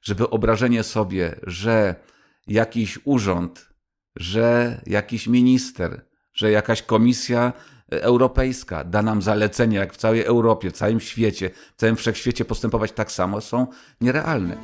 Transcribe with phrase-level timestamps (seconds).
[0.00, 1.94] że wyobrażenie sobie, że
[2.46, 3.68] jakiś urząd,
[4.16, 7.52] że jakiś minister, że jakaś komisja
[7.90, 12.92] europejska da nam zalecenie, jak w całej Europie, w całym świecie, w całym wszechświecie postępować
[12.92, 13.66] tak samo, są
[14.00, 14.56] nierealne.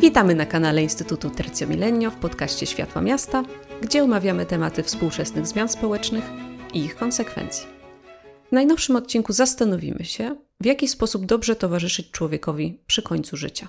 [0.00, 3.42] Witamy na kanale Instytutu Tercio Milenio w podcaście Światła Miasta,
[3.82, 6.24] gdzie omawiamy tematy współczesnych zmian społecznych
[6.74, 7.79] i ich konsekwencji.
[8.50, 13.68] W najnowszym odcinku zastanowimy się, w jaki sposób dobrze towarzyszyć człowiekowi przy końcu życia.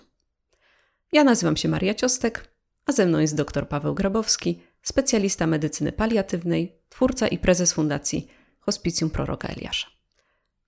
[1.11, 2.47] Ja nazywam się Maria Ciostek,
[2.85, 8.27] a ze mną jest dr Paweł Grabowski, specjalista medycyny paliatywnej, twórca i prezes Fundacji
[8.59, 9.87] Hospicjum Proroka Eliasza.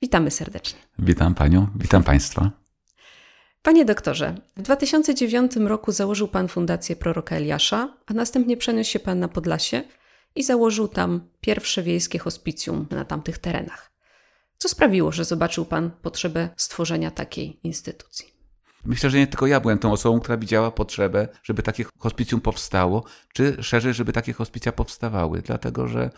[0.01, 0.79] Witamy serdecznie.
[0.99, 2.51] Witam panią, witam państwa.
[3.61, 9.19] Panie doktorze, w 2009 roku założył pan Fundację Proroka Eliasza, a następnie przeniósł się pan
[9.19, 9.83] na Podlasie
[10.35, 13.92] i założył tam pierwsze wiejskie hospicjum na tamtych terenach.
[14.63, 18.33] Co sprawiło, że zobaczył pan potrzebę stworzenia takiej instytucji?
[18.85, 23.03] Myślę, że nie tylko ja byłem tą osobą, która widziała potrzebę, żeby takie hospicjum powstało,
[23.33, 26.09] czy szerzej, żeby takie hospicja powstawały, dlatego że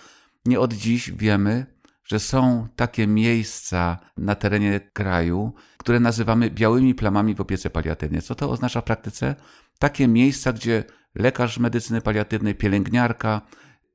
[0.45, 1.65] nie od dziś wiemy,
[2.03, 8.21] że są takie miejsca na terenie kraju, które nazywamy białymi plamami w opiece paliatywnej.
[8.21, 9.35] Co to oznacza w praktyce?
[9.79, 10.83] Takie miejsca, gdzie
[11.15, 13.41] lekarz medycyny paliatywnej, pielęgniarka,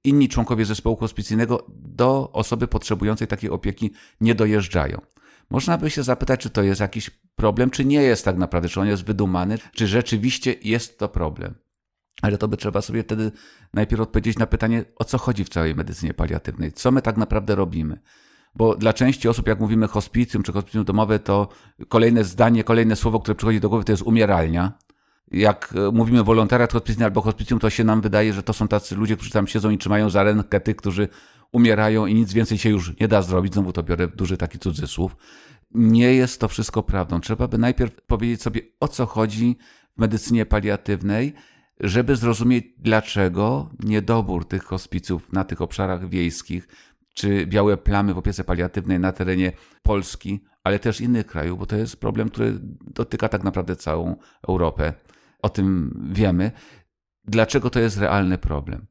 [0.05, 5.01] inni członkowie zespołu hospicyjnego do osoby potrzebującej takiej opieki nie dojeżdżają.
[5.51, 8.81] Można by się zapytać, czy to jest jakiś problem, czy nie jest tak naprawdę, czy
[8.81, 11.55] on jest wydumany, czy rzeczywiście jest to problem.
[12.23, 13.33] Ale to by trzeba sobie wtedy
[13.75, 17.55] najpierw odpowiedzieć na pytanie, o co chodzi w całej medycynie paliatywnej, co my tak naprawdę
[17.55, 18.01] robimy.
[18.55, 21.49] Bo dla części osób, jak mówimy hospicjum czy hospicjum domowe, to
[21.89, 24.73] kolejne zdanie, kolejne słowo, które przychodzi do głowy, to jest umieralnia.
[25.31, 28.97] Jak e, mówimy wolontariat hospicjum albo hospicjum, to się nam wydaje, że to są tacy
[28.97, 31.09] ludzie, którzy tam siedzą i trzymają za rękę tych, którzy
[31.53, 33.55] umierają i nic więcej się już nie da zrobić.
[33.55, 35.17] Znowu to biorę duży taki cudzysłów.
[35.75, 37.21] Nie jest to wszystko prawdą.
[37.21, 39.57] Trzeba by najpierw powiedzieć sobie, o co chodzi
[39.97, 41.35] w medycynie paliatywnej,
[41.81, 46.69] żeby zrozumieć, dlaczego niedobór tych hospicjów na tych obszarach wiejskich,
[47.15, 51.77] czy białe plamy w opiece paliatywnej na terenie Polski, ale też innych krajów, bo to
[51.77, 52.59] jest problem, który
[52.95, 54.17] dotyka tak naprawdę całą
[54.49, 54.93] Europę.
[55.43, 56.53] O tym wiemy.
[57.25, 58.87] Dlaczego to jest realny problem?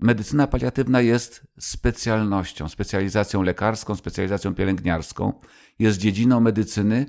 [0.00, 5.32] Medycyna paliatywna jest specjalnością, specjalizacją lekarską, specjalizacją pielęgniarską.
[5.78, 7.06] Jest dziedziną medycyny,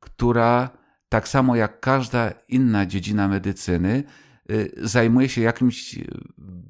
[0.00, 0.70] która
[1.08, 4.04] tak samo jak każda inna dziedzina medycyny,
[4.50, 5.98] y, zajmuje się jakimś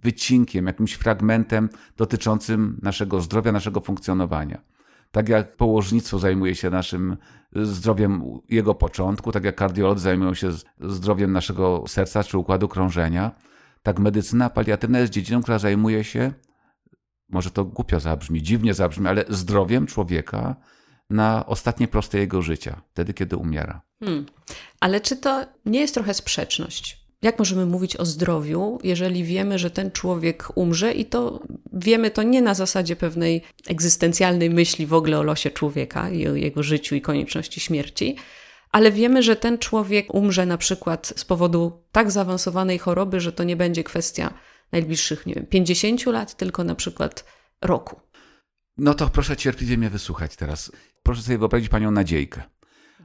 [0.02, 4.73] wycinkiem, jakimś fragmentem dotyczącym naszego zdrowia, naszego funkcjonowania.
[5.14, 7.16] Tak jak położnictwo zajmuje się naszym
[7.52, 13.30] zdrowiem jego początku, tak jak kardiolodzy zajmują się zdrowiem naszego serca czy układu krążenia,
[13.82, 16.32] tak medycyna paliatywna jest dziedziną, która zajmuje się,
[17.28, 20.56] może to głupio zabrzmi, dziwnie zabrzmi, ale zdrowiem człowieka
[21.10, 23.82] na ostatniej prostej jego życia, wtedy, kiedy umiera.
[24.00, 24.26] Hmm.
[24.80, 27.03] Ale czy to nie jest trochę sprzeczność?
[27.24, 31.42] Jak możemy mówić o zdrowiu, jeżeli wiemy, że ten człowiek umrze i to
[31.72, 36.34] wiemy to nie na zasadzie pewnej egzystencjalnej myśli w ogóle o losie człowieka i o
[36.34, 38.16] jego życiu i konieczności śmierci,
[38.72, 43.44] ale wiemy, że ten człowiek umrze na przykład z powodu tak zaawansowanej choroby, że to
[43.44, 44.34] nie będzie kwestia
[44.72, 47.24] najbliższych, nie wiem, 50 lat, tylko na przykład
[47.60, 48.00] roku.
[48.76, 50.72] No to proszę cierpliwie mnie wysłuchać teraz.
[51.02, 52.42] Proszę sobie wyobrazić panią Nadziejkę.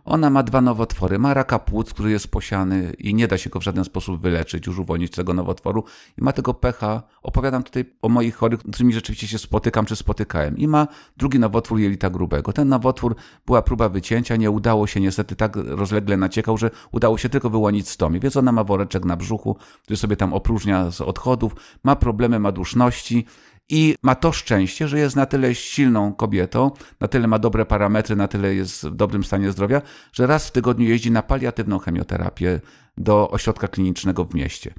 [0.06, 1.20] Ona ma dwa nowotwory.
[1.20, 4.68] Ma raka płuc, który jest posiany i nie da się go w żaden sposób wyleczyć,
[4.68, 5.84] już uwolnić tego nowotworu.
[6.18, 7.04] I ma tego pecha.
[7.24, 10.58] Opowiadam tutaj o moich chorych, którymi rzeczywiście się spotykam czy spotykałem.
[10.58, 12.54] I ma drugi nowotwór jelita grubego.
[12.54, 13.16] Ten nowotwór
[13.46, 17.90] była próba wycięcia, nie udało się niestety tak rozlegle naciekał, że udało się tylko wyłonić
[17.90, 18.20] stomię.
[18.20, 22.52] Więc ona ma woreczek na brzuchu, który sobie tam opróżnia z odchodów, ma problemy, ma
[22.52, 23.26] duszności
[23.70, 28.16] i ma to szczęście, że jest na tyle silną kobietą, na tyle ma dobre parametry,
[28.16, 29.82] na tyle jest w dobrym stanie zdrowia,
[30.14, 32.62] że raz w tygodniu jeździ na paliatywną chemioterapię
[32.98, 34.74] do ośrodka klinicznego w mieście.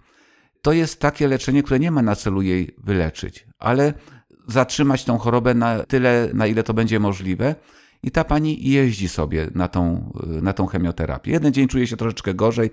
[0.63, 3.95] To jest takie leczenie, które nie ma na celu jej wyleczyć, ale
[4.49, 7.55] zatrzymać tą chorobę na tyle, na ile to będzie możliwe,
[8.03, 10.13] i ta pani jeździ sobie na tą,
[10.43, 11.31] na tą chemioterapię.
[11.31, 12.71] Jeden dzień czuje się troszeczkę gorzej,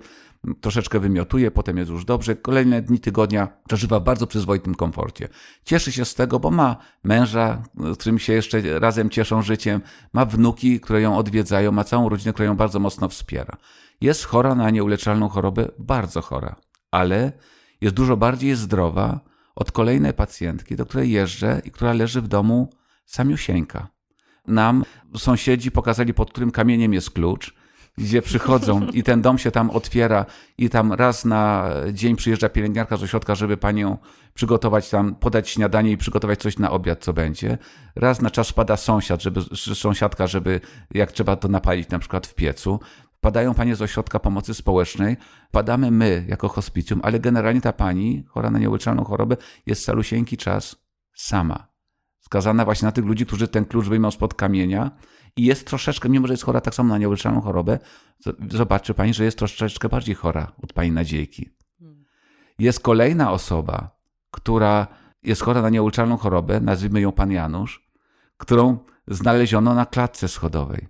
[0.60, 2.36] troszeczkę wymiotuje, potem jest już dobrze.
[2.36, 5.28] Kolejne dni tygodnia przeżywa w bardzo przyzwoitym komforcie.
[5.64, 7.62] Cieszy się z tego, bo ma męża,
[7.94, 9.80] z którym się jeszcze razem cieszą życiem,
[10.12, 13.56] ma wnuki, które ją odwiedzają, ma całą rodzinę, która ją bardzo mocno wspiera.
[14.00, 16.56] Jest chora na nieuleczalną chorobę, bardzo chora,
[16.90, 17.32] ale
[17.80, 19.20] jest dużo bardziej zdrowa
[19.56, 22.70] od kolejnej pacjentki, do której jeżdżę i która leży w domu
[23.04, 23.88] samiusieńka
[24.48, 24.84] nam
[25.16, 27.54] sąsiedzi pokazali, pod którym kamieniem jest klucz.
[27.98, 30.26] Gdzie przychodzą i ten dom się tam otwiera
[30.58, 33.98] i tam raz na dzień przyjeżdża pielęgniarka z ośrodka, żeby panią
[34.34, 37.58] przygotować tam, podać śniadanie i przygotować coś na obiad, co będzie.
[37.96, 39.40] Raz na czas wpada sąsiad, żeby,
[39.74, 40.60] sąsiadka, żeby
[40.94, 42.80] jak trzeba to napalić na przykład w piecu.
[43.20, 45.16] Padają panie z ośrodka pomocy społecznej,
[45.50, 49.36] padamy my jako hospicjum, ale generalnie ta pani, chora na nieuleczalną chorobę,
[49.66, 50.76] jest calusieńki czas
[51.14, 51.68] sama.
[52.20, 54.90] Skazana właśnie na tych ludzi, którzy ten klucz wyjmą spod kamienia
[55.36, 57.78] i jest troszeczkę, mimo że jest chora tak samo na nieuleczalną chorobę,
[58.50, 61.50] zobaczy pani, że jest troszeczkę bardziej chora od pani nadziejki.
[62.58, 63.90] Jest kolejna osoba,
[64.30, 64.86] która
[65.22, 67.88] jest chora na nieuleczalną chorobę, nazwijmy ją pan Janusz,
[68.36, 68.78] którą
[69.08, 70.88] znaleziono na klatce schodowej.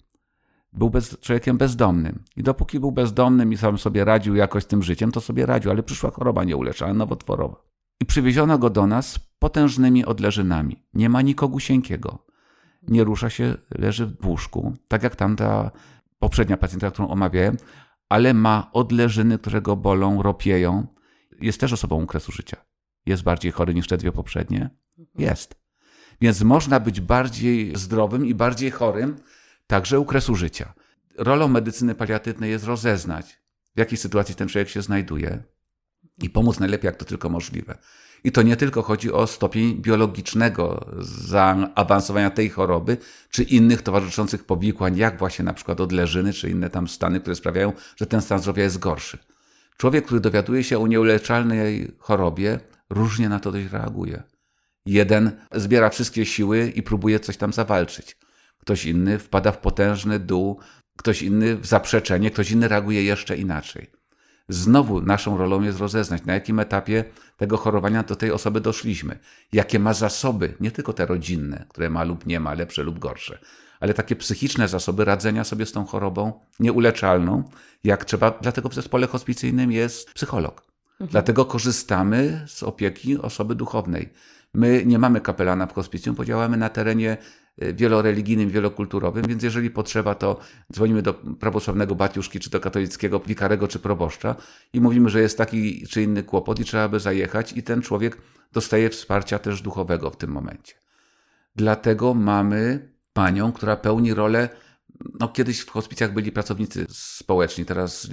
[0.72, 2.24] Był bez, człowiekiem bezdomnym.
[2.36, 5.82] I dopóki był bezdomnym i sam sobie radził jakoś tym życiem, to sobie radził, ale
[5.82, 7.56] przyszła choroba nieuleczalna, nowotworowa.
[8.00, 10.82] I przywieziono go do nas potężnymi odleżynami.
[10.94, 12.27] Nie ma nikogusieńkiego
[12.88, 15.70] nie rusza się, leży w łóżku, tak jak tamta
[16.18, 17.56] poprzednia pacjentka, którą omawiałem,
[18.08, 20.86] ale ma odleżyny, które go bolą, ropieją.
[21.40, 22.56] Jest też osobą u kresu życia.
[23.06, 24.70] Jest bardziej chory niż te dwie poprzednie?
[24.98, 25.28] Mhm.
[25.28, 25.54] Jest.
[26.20, 29.16] Więc można być bardziej zdrowym i bardziej chorym
[29.66, 30.74] także u kresu życia.
[31.18, 33.42] Rolą medycyny paliatywnej jest rozeznać,
[33.76, 35.42] w jakiej sytuacji ten człowiek się znajduje
[36.22, 37.78] i pomóc najlepiej, jak to tylko możliwe.
[38.24, 42.96] I to nie tylko chodzi o stopień biologicznego zaawansowania tej choroby,
[43.30, 47.72] czy innych towarzyszących powikłań, jak właśnie na przykład odleżyny, czy inne tam stany, które sprawiają,
[47.96, 49.18] że ten stan zdrowia jest gorszy.
[49.76, 52.60] Człowiek, który dowiaduje się o nieuleczalnej chorobie,
[52.90, 54.22] różnie na to dość reaguje.
[54.86, 58.16] Jeden zbiera wszystkie siły i próbuje coś tam zawalczyć.
[58.58, 60.60] Ktoś inny wpada w potężny dół,
[60.96, 63.97] ktoś inny w zaprzeczenie, ktoś inny reaguje jeszcze inaczej.
[64.48, 67.04] Znowu naszą rolą jest rozeznać, na jakim etapie
[67.36, 69.18] tego chorowania do tej osoby doszliśmy,
[69.52, 73.38] jakie ma zasoby, nie tylko te rodzinne, które ma lub nie ma, lepsze lub gorsze,
[73.80, 77.44] ale takie psychiczne zasoby radzenia sobie z tą chorobą nieuleczalną,
[77.84, 78.38] jak trzeba.
[78.42, 80.62] Dlatego w zespole hospicyjnym jest psycholog.
[80.92, 81.10] Mhm.
[81.10, 84.12] Dlatego korzystamy z opieki osoby duchownej.
[84.54, 87.16] My nie mamy kapelana w hospicjum, podziałamy na terenie
[87.58, 90.40] wieloreligijnym, wielokulturowym, więc jeżeli potrzeba, to
[90.72, 94.36] dzwonimy do prawosławnego Batiuszki, czy do katolickiego wikarego, czy proboszcza
[94.72, 98.18] i mówimy, że jest taki czy inny kłopot i trzeba by zajechać i ten człowiek
[98.52, 100.74] dostaje wsparcia też duchowego w tym momencie.
[101.56, 104.48] Dlatego mamy panią, która pełni rolę,
[105.20, 108.08] no kiedyś w hospicjach byli pracownicy społeczni, teraz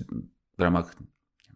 [0.57, 0.95] w ramach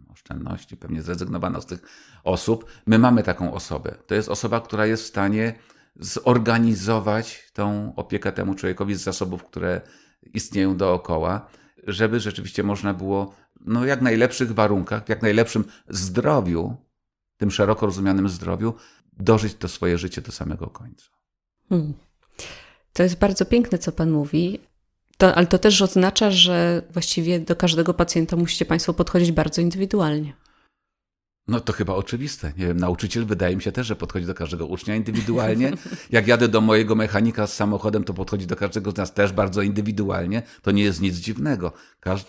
[0.09, 1.81] oszczędności pewnie zrezygnowano z tych
[2.23, 2.65] osób.
[2.85, 3.95] My mamy taką osobę.
[4.07, 5.59] To jest osoba, która jest w stanie
[5.95, 9.81] zorganizować tą opiekę temu człowiekowi z zasobów, które
[10.33, 11.47] istnieją dookoła,
[11.87, 16.75] żeby rzeczywiście można było no, jak najlepszych warunkach, w jak najlepszym zdrowiu,
[17.37, 18.73] tym szeroko rozumianym zdrowiu,
[19.13, 21.05] dożyć to swoje życie do samego końca.
[21.69, 21.93] Hmm.
[22.93, 24.59] To jest bardzo piękne, co Pan mówi,
[25.17, 30.33] to, ale to też oznacza, że właściwie do każdego pacjenta musicie Państwo podchodzić bardzo indywidualnie.
[31.49, 32.53] No to chyba oczywiste.
[32.57, 35.71] Nie wiem, nauczyciel wydaje mi się też, że podchodzi do każdego ucznia indywidualnie.
[36.11, 39.61] Jak jadę do mojego mechanika z samochodem, to podchodzi do każdego z nas też bardzo
[39.61, 40.41] indywidualnie.
[40.61, 41.73] To nie jest nic dziwnego.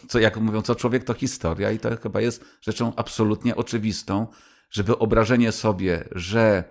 [0.09, 4.27] co, jak mówią, co człowiek, to historia i to chyba jest rzeczą absolutnie oczywistą,
[4.71, 6.65] że wyobrażenie sobie, że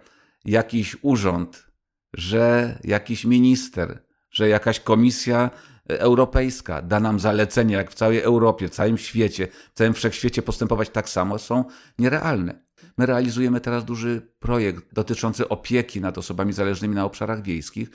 [0.46, 1.68] jakiś urząd,
[2.14, 5.50] że jakiś minister, że jakaś komisja
[5.90, 10.90] europejska da nam zalecenia, jak w całej Europie, w całym świecie, w całym wszechświecie postępować
[10.90, 11.66] tak samo, są
[12.00, 12.70] nierealne.
[12.98, 17.90] My realizujemy teraz duży projekt dotyczący opieki nad osobami zależnymi na obszarach wiejskich.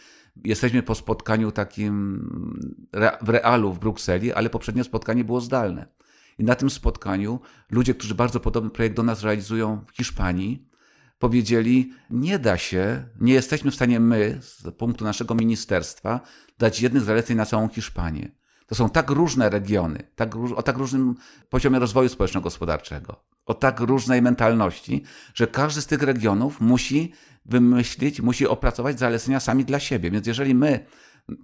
[0.44, 2.88] Jesteśmy po spotkaniu takim
[3.22, 5.86] w realu w Brukseli, ale poprzednie spotkanie było zdalne.
[6.38, 10.68] I na tym spotkaniu ludzie, którzy bardzo podobny projekt do nas realizują w Hiszpanii,
[11.18, 16.20] powiedzieli: Nie da się, nie jesteśmy w stanie my, z punktu naszego ministerstwa,
[16.58, 18.32] dać jednych zaleceń na całą Hiszpanię.
[18.66, 21.14] To są tak różne regiony, tak, o tak różnym
[21.48, 25.02] poziomie rozwoju społeczno-gospodarczego, o tak różnej mentalności,
[25.34, 27.12] że każdy z tych regionów musi
[27.44, 30.10] wymyślić, musi opracować zalecenia sami dla siebie.
[30.10, 30.86] Więc jeżeli my,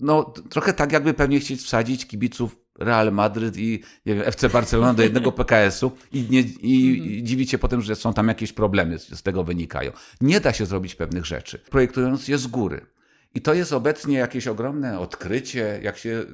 [0.01, 5.03] no trochę tak jakby pewnie chcieć wsadzić kibiców Real Madryt i wiem, FC Barcelona do
[5.03, 9.45] jednego PKS-u i, nie, i, i dziwicie potem, że są tam jakieś problemy z tego
[9.45, 9.93] wynikają.
[10.21, 12.87] Nie da się zrobić pewnych rzeczy, projektując je z góry.
[13.35, 15.81] I to jest obecnie jakieś ogromne odkrycie.
[15.83, 16.25] Jak się e,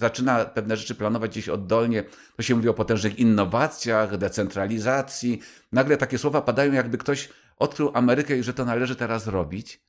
[0.00, 2.04] zaczyna pewne rzeczy planować gdzieś oddolnie,
[2.36, 5.40] to się mówi o potężnych innowacjach, decentralizacji.
[5.72, 9.80] Nagle takie słowa padają, jakby ktoś odkrył Amerykę i że to należy teraz robić.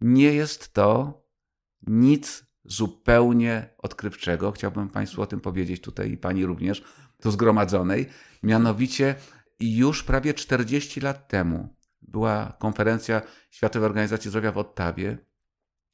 [0.00, 1.22] Nie jest to
[1.86, 4.52] nic zupełnie odkrywczego.
[4.52, 6.82] Chciałbym Państwu o tym powiedzieć tutaj i Pani również,
[7.20, 8.08] tu zgromadzonej.
[8.42, 9.14] Mianowicie
[9.60, 15.18] już prawie 40 lat temu była konferencja Światowej Organizacji Zdrowia w Ottawie,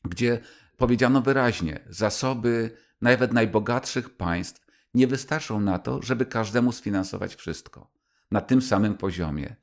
[0.04, 0.40] gdzie
[0.76, 2.70] powiedziano wyraźnie, zasoby
[3.00, 7.90] nawet najbogatszych państw nie wystarczą na to, żeby każdemu sfinansować wszystko
[8.30, 9.56] na tym samym poziomie.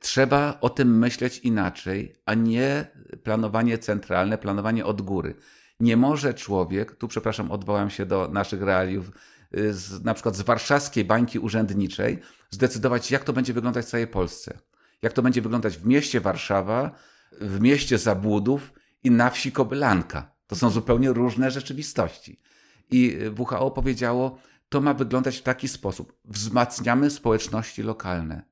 [0.00, 2.86] Trzeba o tym myśleć inaczej, a nie
[3.24, 5.34] planowanie centralne, planowanie od góry.
[5.82, 9.10] Nie może człowiek, tu przepraszam, odwołam się do naszych realiów,
[9.56, 12.18] y, z, na przykład z warszawskiej bańki urzędniczej,
[12.50, 14.58] zdecydować, jak to będzie wyglądać w całej Polsce.
[15.02, 16.90] Jak to będzie wyglądać w mieście Warszawa,
[17.40, 18.72] w mieście Zabłudów
[19.04, 20.32] i na wsi Kobylanka.
[20.46, 22.40] To są zupełnie różne rzeczywistości.
[22.90, 26.12] I WHO powiedziało, to ma wyglądać w taki sposób.
[26.24, 28.42] Wzmacniamy społeczności lokalne.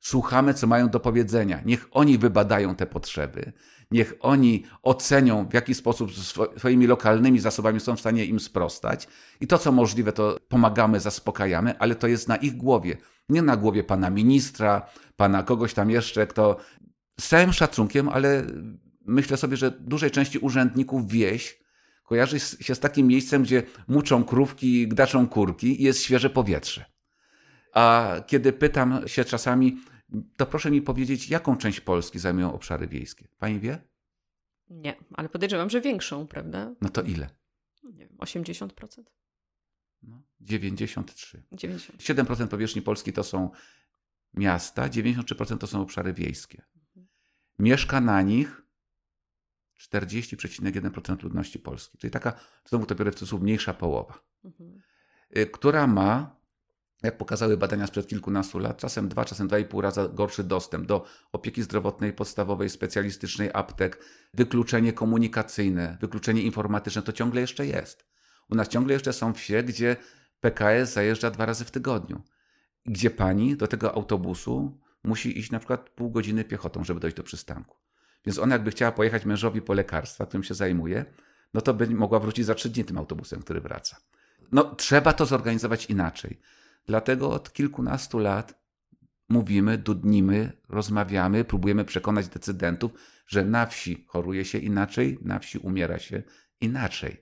[0.00, 1.62] Słuchamy, co mają do powiedzenia.
[1.64, 3.52] Niech oni wybadają te potrzeby.
[3.90, 6.10] Niech oni ocenią, w jaki sposób
[6.58, 9.08] swoimi lokalnymi zasobami są w stanie im sprostać.
[9.40, 12.96] I to, co możliwe, to pomagamy, zaspokajamy, ale to jest na ich głowie.
[13.28, 16.56] Nie na głowie pana ministra, pana kogoś tam jeszcze, kto
[17.20, 18.44] z całym szacunkiem, ale
[19.06, 21.58] myślę sobie, że dużej części urzędników wieś
[22.08, 26.84] kojarzy się z takim miejscem, gdzie muczą krówki, gdaczą kurki i jest świeże powietrze.
[27.74, 29.78] A kiedy pytam się czasami,
[30.36, 33.28] to proszę mi powiedzieć, jaką część Polski zajmują obszary wiejskie?
[33.38, 33.78] Pani wie?
[34.70, 36.74] Nie, ale podejrzewam, że większą, prawda?
[36.80, 37.30] No to ile?
[37.84, 39.02] Nie wiem, 80%?
[40.02, 41.42] No, 93.
[41.52, 42.02] 90.
[42.02, 43.50] 7% powierzchni Polski to są
[44.34, 46.62] miasta, 93% to są obszary wiejskie.
[46.76, 47.06] Mhm.
[47.58, 48.62] Mieszka na nich
[49.80, 51.98] 40,1% ludności Polski.
[51.98, 54.82] Czyli taka, znowu to biorę w cudzysłów, mniejsza połowa, mhm.
[55.36, 56.37] Y, która ma,
[57.02, 60.86] jak pokazały badania sprzed kilkunastu lat, czasem dwa, czasem dwa i pół razy gorszy dostęp
[60.86, 68.06] do opieki zdrowotnej, podstawowej, specjalistycznej, aptek, wykluczenie komunikacyjne, wykluczenie informatyczne, to ciągle jeszcze jest.
[68.50, 69.96] U nas ciągle jeszcze są wsie, gdzie
[70.40, 72.22] PKS zajeżdża dwa razy w tygodniu,
[72.86, 77.22] gdzie pani do tego autobusu musi iść na przykład pół godziny piechotą, żeby dojść do
[77.22, 77.76] przystanku.
[78.26, 81.04] Więc ona jakby chciała pojechać mężowi po lekarstwa, którym się zajmuje,
[81.54, 83.96] no to by mogła wrócić za trzy dni tym autobusem, który wraca.
[84.52, 86.40] No trzeba to zorganizować inaczej.
[86.86, 88.58] Dlatego od kilkunastu lat
[89.28, 92.90] mówimy, dudnimy, rozmawiamy, próbujemy przekonać decydentów,
[93.26, 96.22] że na wsi choruje się inaczej, na wsi umiera się
[96.60, 97.16] inaczej.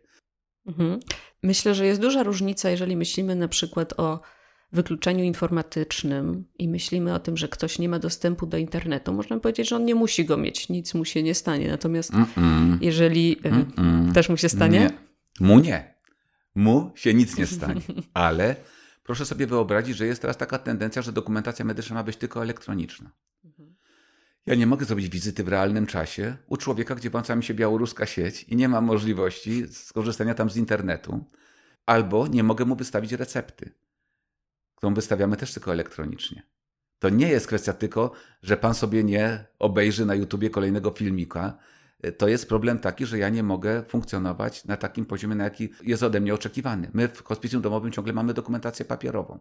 [0.67, 1.01] Mhm.
[1.43, 4.21] Myślę, że jest duża różnica, jeżeli myślimy na przykład o
[4.73, 9.69] wykluczeniu informatycznym i myślimy o tym, że ktoś nie ma dostępu do internetu, można powiedzieć,
[9.69, 11.69] że on nie musi go mieć, nic mu się nie stanie.
[11.69, 12.79] Natomiast mm -mm.
[12.81, 14.79] jeżeli mm też mu się stanie?
[14.81, 14.91] Nie.
[15.47, 15.95] Mu nie.
[16.55, 17.81] Mu się nic nie stanie.
[18.15, 18.57] Ale
[19.07, 23.11] proszę sobie wyobrazić, że jest teraz taka tendencja, że dokumentacja medyczna ma być tylko elektroniczna.
[24.47, 28.07] Ja nie mogę zrobić wizyty w realnym czasie u człowieka, gdzie włącza mi się białoruska
[28.07, 31.25] sieć i nie mam możliwości skorzystania tam z internetu,
[31.87, 33.73] albo nie mogę mu wystawić recepty
[34.77, 36.43] którą wystawiamy też tylko elektronicznie.
[36.99, 41.59] To nie jest kwestia tylko, że pan sobie nie obejrzy na YouTubie kolejnego filmika.
[42.19, 46.03] To jest problem taki, że ja nie mogę funkcjonować na takim poziomie, na jaki jest
[46.03, 46.91] ode mnie oczekiwany.
[46.95, 49.39] My w hospicjum domowym ciągle mamy dokumentację papierową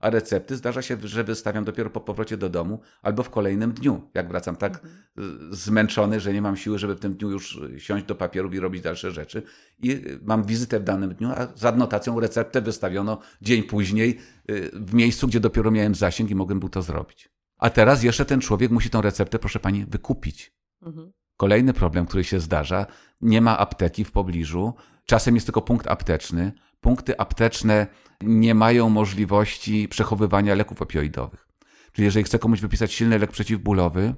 [0.00, 4.10] a recepty zdarza się, że wystawiam dopiero po powrocie do domu albo w kolejnym dniu,
[4.14, 5.54] jak wracam tak mhm.
[5.54, 8.82] zmęczony, że nie mam siły, żeby w tym dniu już siąść do papierów i robić
[8.82, 9.42] dalsze rzeczy.
[9.82, 14.18] I mam wizytę w danym dniu, a z adnotacją receptę wystawiono dzień później
[14.50, 17.28] y, w miejscu, gdzie dopiero miałem zasięg i mogłem był to zrobić.
[17.56, 20.52] A teraz jeszcze ten człowiek musi tą receptę, proszę pani, wykupić.
[20.82, 21.12] Mhm.
[21.38, 22.86] Kolejny problem, który się zdarza,
[23.20, 24.74] nie ma apteki w pobliżu,
[25.06, 26.52] czasem jest tylko punkt apteczny.
[26.80, 27.86] Punkty apteczne
[28.20, 31.48] nie mają możliwości przechowywania leków opioidowych.
[31.92, 34.14] Czyli jeżeli chce komuś wypisać silny lek przeciwbólowy,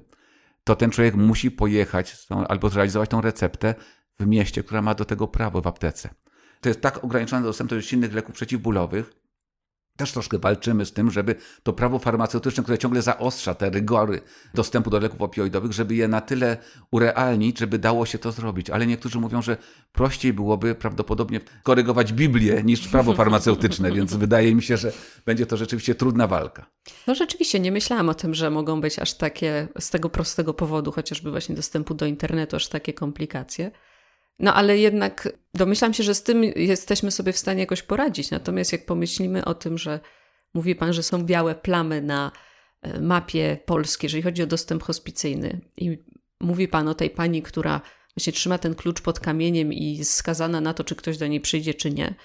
[0.63, 3.75] to ten człowiek musi pojechać albo zrealizować tą receptę
[4.19, 6.09] w mieście, która ma do tego prawo w aptece.
[6.61, 9.13] To jest tak ograniczona dostępność silnych leków przeciwbólowych,
[10.01, 14.21] też troszkę walczymy z tym, żeby to prawo farmaceutyczne, które ciągle zaostrza te rygory
[14.53, 16.57] dostępu do leków opioidowych, żeby je na tyle
[16.91, 18.69] urealnić, żeby dało się to zrobić.
[18.69, 19.57] Ale niektórzy mówią, że
[19.91, 24.91] prościej byłoby prawdopodobnie korygować Biblię niż prawo farmaceutyczne, więc wydaje mi się, że
[25.25, 26.65] będzie to rzeczywiście trudna walka.
[27.07, 30.91] No rzeczywiście, nie myślałam o tym, że mogą być aż takie, z tego prostego powodu,
[30.91, 33.71] chociażby właśnie dostępu do internetu, aż takie komplikacje.
[34.39, 38.31] No ale jednak domyślam się, że z tym jesteśmy sobie w stanie jakoś poradzić.
[38.31, 39.99] Natomiast jak pomyślimy o tym, że
[40.53, 42.31] mówi Pan, że są białe plamy na
[42.81, 45.97] e, mapie Polski, jeżeli chodzi o dostęp hospicyjny i
[46.39, 47.81] mówi Pan o tej pani, która
[48.15, 51.41] właśnie trzyma ten klucz pod kamieniem i jest skazana na to, czy ktoś do niej
[51.41, 52.15] przyjdzie, czy nie,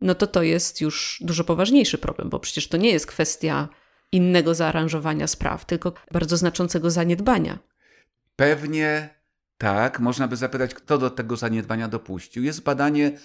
[0.00, 3.68] no to to jest już dużo poważniejszy problem, bo przecież to nie jest kwestia
[4.12, 7.58] innego zaaranżowania spraw, tylko bardzo znaczącego zaniedbania.
[8.36, 9.14] Pewnie
[9.58, 12.42] tak, można by zapytać, kto do tego zaniedbania dopuścił.
[12.42, 13.18] Jest badanie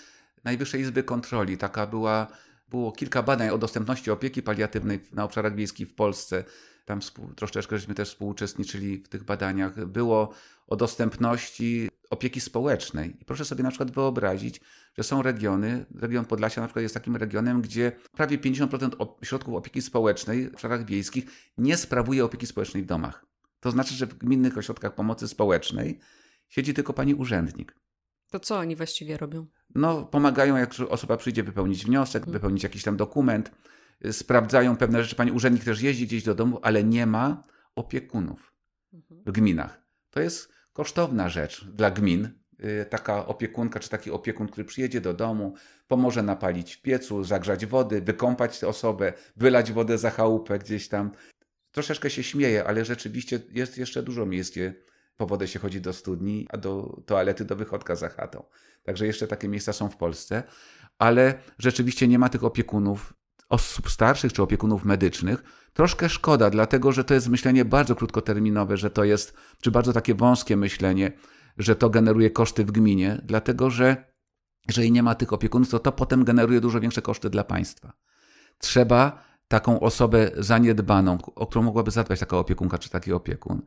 [0.43, 1.57] Najwyższej Izby Kontroli.
[1.57, 2.27] Taka była
[2.71, 6.43] było kilka badań o dostępności opieki paliatywnej na obszarach wiejskich w Polsce.
[6.85, 9.85] Tam współ, troszeczkę żeśmy też współuczestniczyli w tych badaniach.
[9.85, 10.33] Było
[10.67, 13.21] o dostępności opieki społecznej.
[13.21, 14.61] I proszę sobie na przykład wyobrazić,
[14.97, 19.81] że są regiony, region Podlasia na przykład jest takim regionem, gdzie prawie 50% środków opieki
[19.81, 21.25] społecznej w obszarach wiejskich
[21.57, 23.25] nie sprawuje opieki społecznej w domach.
[23.59, 25.99] To znaczy, że w gminnych ośrodkach pomocy społecznej
[26.51, 27.75] siedzi tylko pani urzędnik.
[28.31, 29.47] To co oni właściwie robią?
[29.75, 32.33] No, pomagają, jak osoba przyjdzie wypełnić wniosek, hmm.
[32.33, 33.51] wypełnić jakiś tam dokument,
[34.11, 35.15] sprawdzają pewne rzeczy.
[35.15, 37.43] Pani urzędnik też jeździ gdzieś do domu, ale nie ma
[37.75, 38.53] opiekunów
[38.93, 39.21] mhm.
[39.25, 39.81] w gminach.
[40.09, 42.29] To jest kosztowna rzecz dla gmin.
[42.63, 45.55] Y, taka opiekunka czy taki opiekun, który przyjedzie do domu,
[45.87, 51.11] pomoże napalić w piecu, zagrzać wody, wykąpać tę osobę, wylać wodę za chałupę gdzieś tam.
[51.71, 54.73] Troszeczkę się śmieję, ale rzeczywiście jest jeszcze dużo miejsc, gdzie
[55.21, 58.43] po wodę się chodzi do studni, a do toalety, do wychodka za chatą.
[58.83, 60.43] Także jeszcze takie miejsca są w Polsce,
[60.99, 63.13] ale rzeczywiście nie ma tych opiekunów
[63.49, 65.43] osób starszych czy opiekunów medycznych.
[65.73, 70.15] Troszkę szkoda, dlatego że to jest myślenie bardzo krótkoterminowe, że to jest, czy bardzo takie
[70.15, 71.11] wąskie myślenie,
[71.57, 74.13] że to generuje koszty w gminie, dlatego że
[74.67, 77.93] jeżeli nie ma tych opiekunów, to to potem generuje dużo większe koszty dla państwa.
[78.57, 83.61] Trzeba taką osobę zaniedbaną, o którą mogłaby zadbać taka opiekunka czy taki opiekun,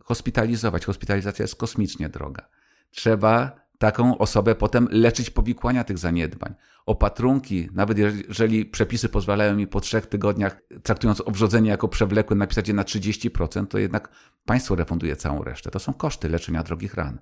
[0.00, 0.84] hospitalizować.
[0.84, 2.48] Hospitalizacja jest kosmicznie droga.
[2.90, 6.54] Trzeba taką osobę potem leczyć powikłania tych zaniedbań.
[6.86, 12.74] Opatrunki, nawet jeżeli przepisy pozwalają mi po trzech tygodniach, traktując obrodzenie jako przewlekłe, napisać je
[12.74, 14.08] na 30%, to jednak
[14.44, 15.70] państwo refunduje całą resztę.
[15.70, 17.18] To są koszty leczenia drogich ran.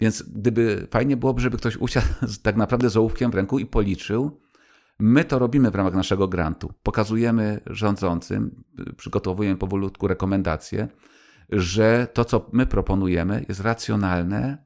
[0.00, 2.06] Więc gdyby fajnie byłoby, żeby ktoś usiadł
[2.42, 4.40] tak naprawdę z ołówkiem w ręku i policzył,
[4.98, 6.72] My to robimy w ramach naszego grantu.
[6.82, 8.64] Pokazujemy rządzącym,
[8.96, 10.88] przygotowujemy powolutku rekomendacje,
[11.48, 14.64] że to, co my proponujemy, jest racjonalne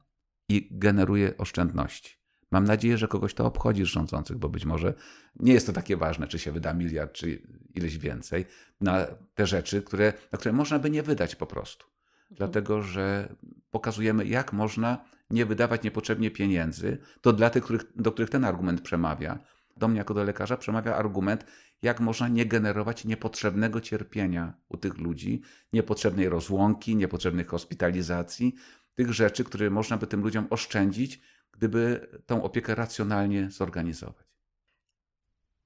[0.49, 2.23] i generuje oszczędności.
[2.51, 4.93] Mam nadzieję, że kogoś to obchodzi z rządzących, bo być może
[5.35, 7.41] nie jest to takie ważne, czy się wyda miliard, czy
[7.73, 8.45] ileś więcej,
[8.81, 11.85] na te rzeczy, które, na które można by nie wydać po prostu.
[11.85, 12.37] Mhm.
[12.37, 13.35] Dlatego, że
[13.71, 16.97] pokazujemy, jak można nie wydawać niepotrzebnie pieniędzy.
[17.21, 19.39] To dla tych, których, do których ten argument przemawia.
[19.77, 21.45] Do mnie, jako do lekarza, przemawia argument,
[21.81, 25.41] jak można nie generować niepotrzebnego cierpienia u tych ludzi,
[25.73, 28.55] niepotrzebnej rozłąki, niepotrzebnych hospitalizacji,
[28.95, 34.27] tych rzeczy, które można by tym ludziom oszczędzić, gdyby tą opiekę racjonalnie zorganizować.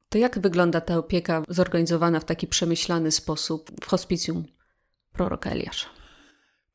[0.09, 4.45] To jak wygląda ta opieka zorganizowana w taki przemyślany sposób w hospicjum
[5.11, 5.96] proroka Eliasza?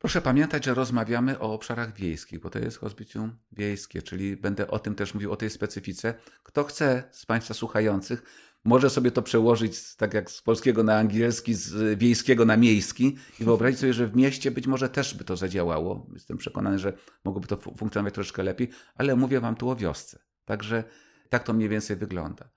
[0.03, 4.79] Proszę pamiętać, że rozmawiamy o obszarach wiejskich, bo to jest hospicjum wiejskie, czyli będę o
[4.79, 6.13] tym też mówił, o tej specyfice.
[6.43, 8.23] Kto chce z Państwa słuchających,
[8.63, 13.43] może sobie to przełożyć tak jak z polskiego na angielski, z wiejskiego na miejski i
[13.43, 16.07] wyobrazić sobie, że w mieście być może też by to zadziałało.
[16.13, 16.93] Jestem przekonany, że
[17.25, 20.19] mogłoby to funkcjonować troszeczkę lepiej, ale mówię wam tu o wiosce.
[20.45, 20.83] Także
[21.29, 22.49] tak to mniej więcej wygląda.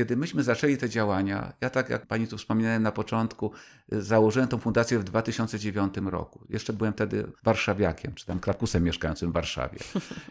[0.00, 3.52] Kiedy myśmy zaczęli te działania, ja tak jak pani tu wspominałem na początku,
[3.88, 6.46] założyłem tą fundację w 2009 roku.
[6.48, 9.78] Jeszcze byłem wtedy warszawiakiem, czy tam krakusem mieszkającym w Warszawie.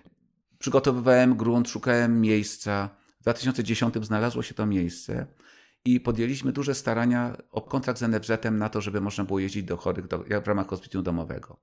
[0.60, 5.25] Przygotowywałem grunt, szukałem miejsca, w 2010 znalazło się to miejsce
[5.86, 9.77] i podjęliśmy duże starania o kontrakt z NFZ-em na to, żeby można było jeździć do
[9.77, 11.60] chorych do, w ramach hospicjum domowego.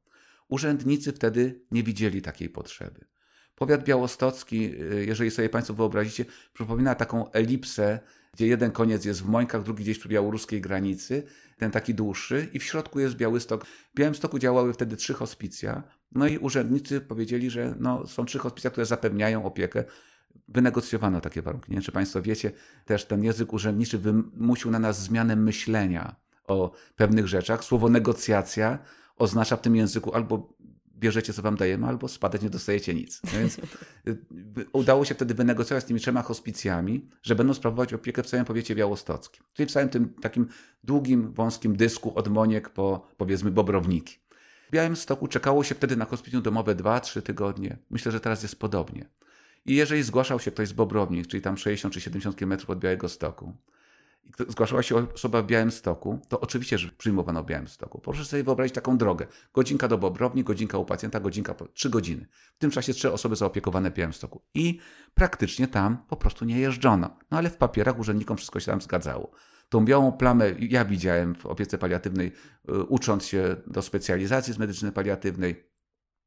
[0.48, 3.06] Urzędnicy wtedy nie widzieli takiej potrzeby.
[3.56, 7.98] Powiat białostocki, y, jeżeli sobie Państwo wyobrazicie, przypomina taką elipsę,
[8.34, 11.22] gdzie jeden koniec jest w Mońkach, drugi gdzieś przy białoruskiej granicy,
[11.56, 13.66] ten taki dłuższy i w środku jest Białystok.
[13.66, 18.70] W Białymstoku działały wtedy trzy hospicja, no i urzędnicy powiedzieli, że no, są trzy hospicja,
[18.70, 19.84] które zapewniają opiekę
[20.48, 21.70] wynegocjowano takie warunki.
[21.70, 22.52] Nie wiem, czy Państwo wiecie,
[22.84, 26.16] też ten język urzędniczy wymusił na nas zmianę myślenia
[26.46, 27.64] o pewnych rzeczach.
[27.64, 28.78] Słowo negocjacja
[29.16, 30.55] oznacza w tym języku albo
[30.98, 33.20] bierzecie, co wam dajemy, albo spadać, nie dostajecie nic.
[33.24, 34.18] No więc y,
[34.72, 38.74] udało się wtedy wynegocjować z tymi trzema hospicjami, że będą sprawować opiekę w całym powiecie
[38.74, 39.44] białostockim.
[39.52, 40.48] Czyli w całym tym takim
[40.84, 44.18] długim, wąskim dysku od Moniek po, powiedzmy, Bobrowniki.
[44.68, 47.76] W Białymstoku czekało się wtedy na hospicjum domowe 2-3 tygodnie.
[47.90, 49.08] Myślę, że teraz jest podobnie.
[49.66, 53.08] I jeżeli zgłaszał się ktoś z Bobrownik, czyli tam 60 czy 70 km od Białego
[53.08, 53.56] Stoku,
[54.48, 57.98] zgłaszała się osoba w Białym Stoku, to oczywiście, że przyjmowano w Białym Stoku.
[57.98, 59.26] Proszę sobie wyobrazić taką drogę.
[59.54, 62.26] Godzinka do Bobrowni, godzinka u pacjenta, godzinka, trzy godziny.
[62.56, 64.42] W tym czasie trzy osoby zaopiekowane w Białym Stoku.
[64.54, 64.80] I
[65.14, 67.18] praktycznie tam po prostu nie jeżdżono.
[67.30, 69.30] No ale w papierach urzędnikom wszystko się tam zgadzało.
[69.68, 72.32] Tą białą plamę ja widziałem w opiece paliatywnej,
[72.68, 75.75] y, ucząc się do specjalizacji z medycyny paliatywnej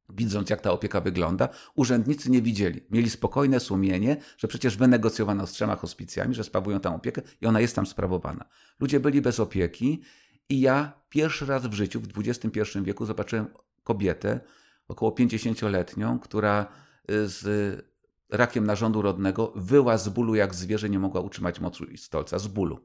[0.09, 2.81] widząc jak ta opieka wygląda, urzędnicy nie widzieli.
[2.91, 7.59] Mieli spokojne sumienie, że przecież wynegocjowano z trzema hospicjami, że sprawują tam opiekę i ona
[7.59, 8.45] jest tam sprawowana.
[8.79, 10.01] Ludzie byli bez opieki
[10.49, 13.47] i ja pierwszy raz w życiu, w XXI wieku, zobaczyłem
[13.83, 14.39] kobietę,
[14.87, 16.67] około 50-letnią, która
[17.11, 17.89] y, z
[18.29, 22.47] rakiem narządu rodnego, wyła z bólu jak zwierzę, nie mogła utrzymać mocu i stolca, z
[22.47, 22.79] bólu.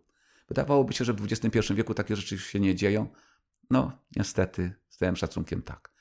[0.49, 3.07] Wydawałoby się, że w XXI wieku takie rzeczy się nie dzieją.
[3.71, 5.94] No, niestety, z całym szacunkiem tak.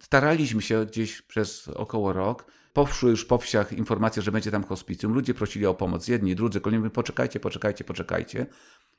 [0.00, 2.44] Staraliśmy się gdzieś przez około rok.
[2.72, 5.12] Poszły już po wsiach informacje, że będzie tam hospicjum.
[5.12, 6.08] Ludzie prosili o pomoc.
[6.08, 8.46] Jedni, drudzy, kolejni mówią, poczekajcie, poczekajcie, poczekajcie.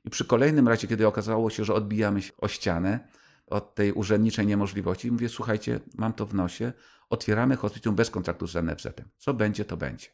[0.06, 3.00] I przy kolejnym razie, kiedy okazało się, że odbijamy się o ścianę
[3.48, 6.74] od tej urzędniczej niemożliwości, mówię, słuchajcie, mam to w nosie,
[7.10, 9.10] otwieramy hospicjum bez kontraktu z NFZ-em.
[9.18, 10.08] Co będzie, to będzie.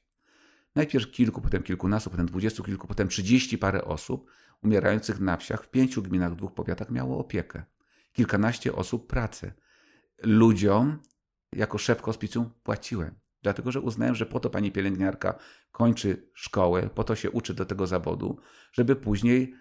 [0.76, 4.32] Najpierw kilku, potem kilkunastu, potem dwudziestu kilku, potem trzydzieści parę osób
[4.64, 7.64] umierających na wsiach w pięciu gminach, w dwóch powiatach miało opiekę.
[8.14, 9.54] Kilkanaście osób pracę.
[10.24, 11.00] Ludziom
[11.54, 13.16] jako szef hospicjum płaciłem.
[13.42, 15.40] Dlatego, że uznałem, że po to pani pielęgniarka
[15.72, 18.40] kończy szkołę, po to się uczy do tego zawodu,
[18.74, 19.56] żeby później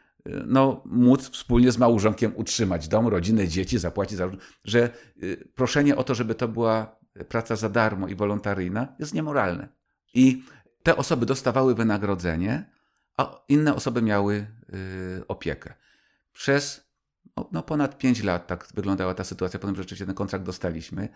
[0.46, 4.30] no, móc wspólnie z małżonkiem utrzymać dom, rodzinę, dzieci, zapłacić za...
[4.64, 4.90] Że
[5.22, 6.96] y, proszenie o to, żeby to była
[7.28, 9.68] praca za darmo i wolontaryjna jest niemoralne.
[10.14, 10.42] I
[10.82, 12.70] te osoby dostawały wynagrodzenie,
[13.16, 14.46] a inne osoby miały
[15.18, 15.74] y, opiekę.
[16.32, 16.93] Przez
[17.36, 21.08] no, no, ponad 5 lat tak wyglądała ta sytuacja, potem rzeczywiście ten kontrakt dostaliśmy,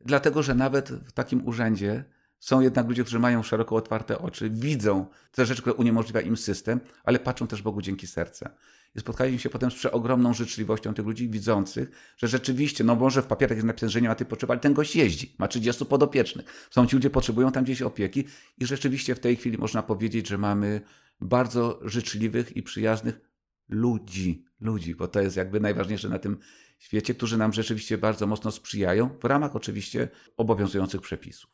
[0.00, 2.04] dlatego że nawet w takim urzędzie
[2.40, 6.80] są jednak ludzie, którzy mają szeroko otwarte oczy, widzą te rzeczy, które uniemożliwia im system,
[7.04, 8.50] ale patrzą też Bogu dzięki serca.
[8.94, 13.26] I spotkaliśmy się potem z przeogromną życzliwością tych ludzi widzących, że rzeczywiście, no może w
[13.26, 16.68] papierach jest napisane, że nie ma tej potrzeby, ale ten gość jeździ, ma 30 podopiecznych.
[16.70, 18.24] Są ci ludzie, potrzebują tam gdzieś opieki
[18.58, 20.80] i rzeczywiście w tej chwili można powiedzieć, że mamy
[21.20, 23.31] bardzo życzliwych i przyjaznych
[23.68, 26.38] ludzi, ludzi, bo to jest jakby najważniejsze na tym
[26.78, 31.50] świecie, którzy nam rzeczywiście bardzo mocno sprzyjają, w ramach oczywiście obowiązujących przepisów.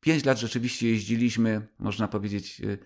[0.00, 2.78] Pięć lat rzeczywiście jeździliśmy, można powiedzieć, y,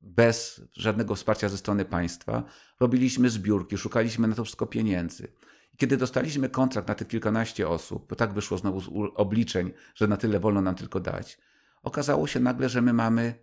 [0.00, 2.44] bez żadnego wsparcia ze strony państwa.
[2.80, 5.32] Robiliśmy zbiórki, szukaliśmy na to wszystko pieniędzy.
[5.76, 10.16] Kiedy dostaliśmy kontrakt na te kilkanaście osób, bo tak wyszło znowu z obliczeń, że na
[10.16, 11.38] tyle wolno nam tylko dać,
[11.82, 13.34] okazało się nagle, że my mamy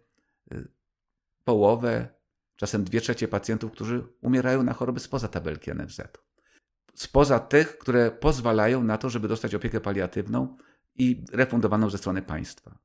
[0.53, 0.67] y,
[1.43, 2.20] połowę,
[2.62, 6.02] czasem dwie trzecie pacjentów, którzy umierają na choroby spoza tabelki NFZ.
[6.93, 10.58] Spoza tych, które pozwalają na to, żeby dostać opiekę paliatywną
[10.95, 12.78] i refundowaną ze strony państwa.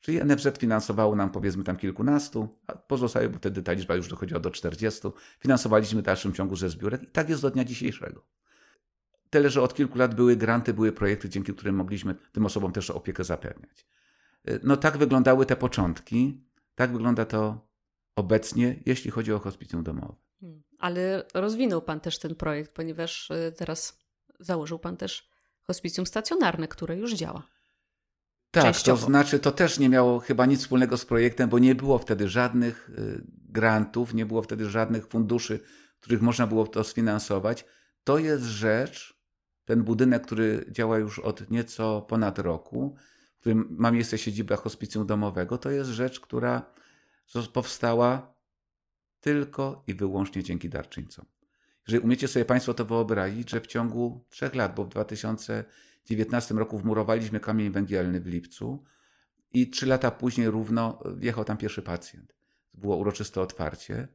[0.00, 4.40] Czyli NFZ finansowało nam powiedzmy tam kilkunastu, a pozostałe, bo wtedy ta liczba już dochodziła
[4.40, 5.08] do 40,
[5.40, 8.26] finansowaliśmy w dalszym ciągu ze zbiórek i tak jest do dnia dzisiejszego.
[9.30, 12.90] Tyle, że od kilku lat były granty, były projekty, dzięki którym mogliśmy tym osobom też
[12.90, 13.86] opiekę zapewniać.
[14.62, 17.67] No tak wyglądały te początki, tak wygląda to
[18.18, 20.14] obecnie, jeśli chodzi o hospicjum domowe.
[20.40, 20.62] Hmm.
[20.78, 23.98] Ale rozwinął Pan też ten projekt, ponieważ y, teraz
[24.40, 25.30] założył Pan też
[25.62, 27.42] hospicjum stacjonarne, które już działa.
[28.50, 29.00] Tak, Częściowo.
[29.00, 32.28] to znaczy to też nie miało chyba nic wspólnego z projektem, bo nie było wtedy
[32.28, 35.60] żadnych y, grantów, nie było wtedy żadnych funduszy,
[36.00, 37.64] których można było to sfinansować.
[38.04, 39.20] To jest rzecz,
[39.64, 42.96] ten budynek, który działa już od nieco ponad roku,
[43.36, 46.78] w którym ma miejsce siedziba hospicjum domowego, to jest rzecz, która
[47.52, 48.34] powstała
[49.20, 51.26] tylko i wyłącznie dzięki darczyńcom.
[51.86, 55.64] Jeżeli umiecie sobie Państwo to wyobrazić, że w ciągu trzech lat, bo w 2000
[56.08, 58.84] 2019 roku wmurowaliśmy kamień węgielny w lipcu
[59.52, 62.34] i trzy lata później równo wjechał tam pierwszy pacjent.
[62.74, 64.08] Było uroczyste otwarcie.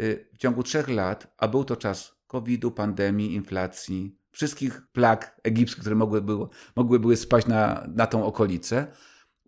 [0.00, 5.80] Y, w ciągu trzech lat, a był to czas COVID-u, pandemii, inflacji, wszystkich plag egipskich,
[5.80, 8.86] które mogły, było, mogły były spaść na, na tą okolicę,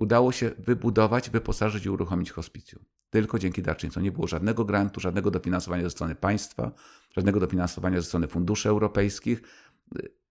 [0.00, 2.84] udało się wybudować, wyposażyć i uruchomić hospicjum.
[3.10, 4.02] Tylko dzięki darczyńcom.
[4.02, 6.72] Nie było żadnego grantu, żadnego dofinansowania ze strony państwa,
[7.16, 9.42] żadnego dofinansowania ze strony funduszy europejskich.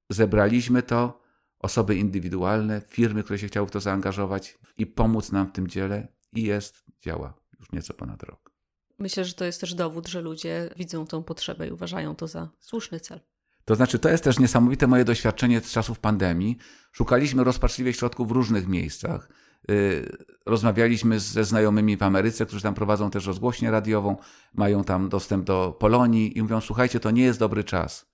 [0.09, 1.21] Zebraliśmy to
[1.59, 6.07] osoby indywidualne, firmy, które się chciały w to zaangażować i pomóc nam w tym dziele
[6.33, 8.51] i jest, działa już nieco ponad rok.
[8.99, 12.49] Myślę, że to jest też dowód, że ludzie widzą tą potrzebę i uważają to za
[12.59, 13.19] słuszny cel.
[13.65, 16.57] To znaczy, to jest też niesamowite moje doświadczenie z czasów pandemii.
[16.91, 19.29] Szukaliśmy rozpaczliwych środków w różnych miejscach.
[19.71, 24.17] Y, rozmawialiśmy ze znajomymi w Ameryce, którzy tam prowadzą też rozgłośnię radiową,
[24.53, 28.05] mają tam dostęp do Polonii i mówią: Słuchajcie, to nie jest dobry czas.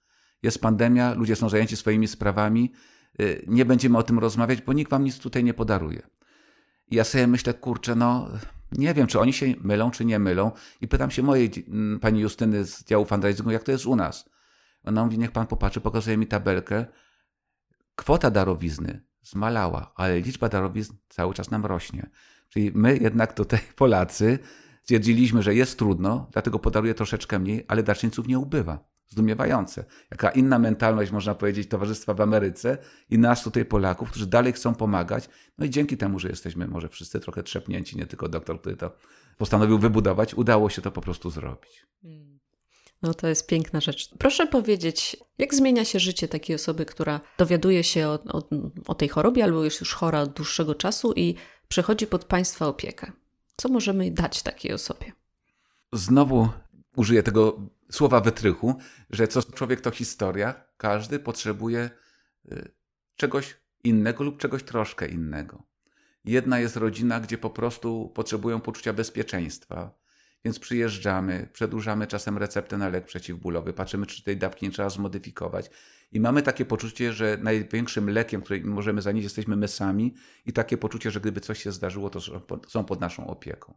[0.44, 2.72] Jest pandemia, ludzie są zajęci swoimi sprawami,
[3.22, 6.02] Y, nie będziemy o tym rozmawiać, bo nikt wam nic tutaj nie podaruje.
[6.88, 8.30] I ja sobie myślę, kurczę, no
[8.72, 10.52] nie wiem, czy oni się mylą, czy nie mylą.
[10.82, 11.52] I pytam się mojej
[12.02, 14.30] pani Justyny z działu fundraisingu, jak to jest u nas.
[14.84, 16.86] Ona mówi, niech pan popatrzy, pokazuje mi tabelkę.
[17.96, 22.10] Kwota darowizny zmalała, ale liczba darowizn cały czas nam rośnie.
[22.50, 24.40] Czyli my jednak tutaj, Polacy,
[24.84, 29.86] stwierdziliśmy, że jest trudno, dlatego podaruje troszeczkę mniej, ale darczyńców nie ubywa zdumiewające.
[30.12, 32.78] Jaka inna mentalność, można powiedzieć, towarzystwa w Ameryce
[33.10, 35.30] i nas tutaj Polaków, którzy dalej chcą pomagać.
[35.58, 38.92] No i dzięki temu, że jesteśmy może wszyscy trochę trzepnięci, nie tylko doktor, który to
[39.38, 41.88] postanowił wybudować, udało się to po prostu zrobić.
[42.02, 42.40] Hmm.
[43.06, 44.10] No to jest piękna rzecz.
[44.18, 48.44] Proszę powiedzieć, jak zmienia się życie takiej osoby, która dowiaduje się o, o,
[48.88, 51.36] o tej chorobie albo jest już chora od dłuższego czasu i
[51.68, 53.12] przechodzi pod Państwa opiekę.
[53.58, 55.12] Co możemy dać takiej osobie?
[55.94, 56.50] Znowu
[56.96, 57.60] użyję tego
[57.92, 58.76] słowa wytrychu,
[59.10, 60.66] że co człowiek to historia.
[60.78, 61.90] Każdy potrzebuje
[62.52, 62.72] y,
[63.16, 65.64] czegoś innego lub czegoś troszkę innego.
[66.26, 70.05] Jedna jest rodzina, gdzie po prostu potrzebują poczucia bezpieczeństwa,
[70.46, 75.70] więc przyjeżdżamy, przedłużamy czasem receptę na lek przeciwbólowy, patrzymy, czy tej dawki nie trzeba zmodyfikować.
[76.12, 80.14] I mamy takie poczucie, że największym lekiem, który możemy zanieść, jesteśmy my sami,
[80.46, 82.20] i takie poczucie, że gdyby coś się zdarzyło, to
[82.68, 83.74] są pod naszą opieką.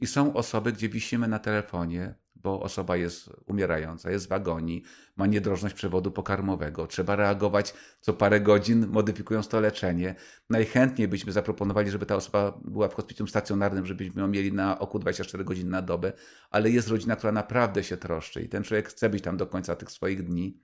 [0.00, 4.82] I są osoby, gdzie wisimy na telefonie, bo osoba jest umierająca, jest w agonii,
[5.16, 6.86] ma niedrożność przewodu pokarmowego.
[6.86, 10.14] Trzeba reagować co parę godzin, modyfikując to leczenie.
[10.50, 14.98] Najchętniej byśmy zaproponowali, żeby ta osoba była w hospicjum stacjonarnym, żebyśmy ją mieli na oku
[14.98, 16.12] 24 godziny na dobę,
[16.50, 19.76] ale jest rodzina, która naprawdę się troszczy i ten człowiek chce być tam do końca
[19.76, 20.60] tych swoich dni.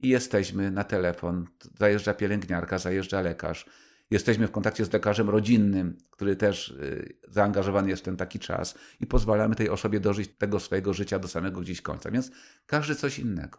[0.00, 1.46] I jesteśmy na telefon,
[1.78, 3.66] zajeżdża pielęgniarka, zajeżdża lekarz
[4.14, 8.74] jesteśmy w kontakcie z lekarzem rodzinnym, który też y, zaangażowany jest w ten taki czas
[9.00, 12.10] i pozwalamy tej osobie dożyć tego swojego życia do samego gdzieś końca.
[12.10, 12.30] Więc
[12.66, 13.58] każdy coś innego.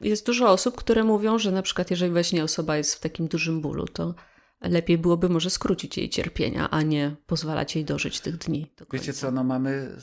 [0.00, 3.60] Jest dużo osób, które mówią, że na przykład jeżeli właśnie osoba jest w takim dużym
[3.60, 4.14] bólu, to
[4.60, 8.72] lepiej byłoby może skrócić jej cierpienia, a nie pozwalać jej dożyć tych dni.
[8.92, 9.96] Wiecie co, no mamy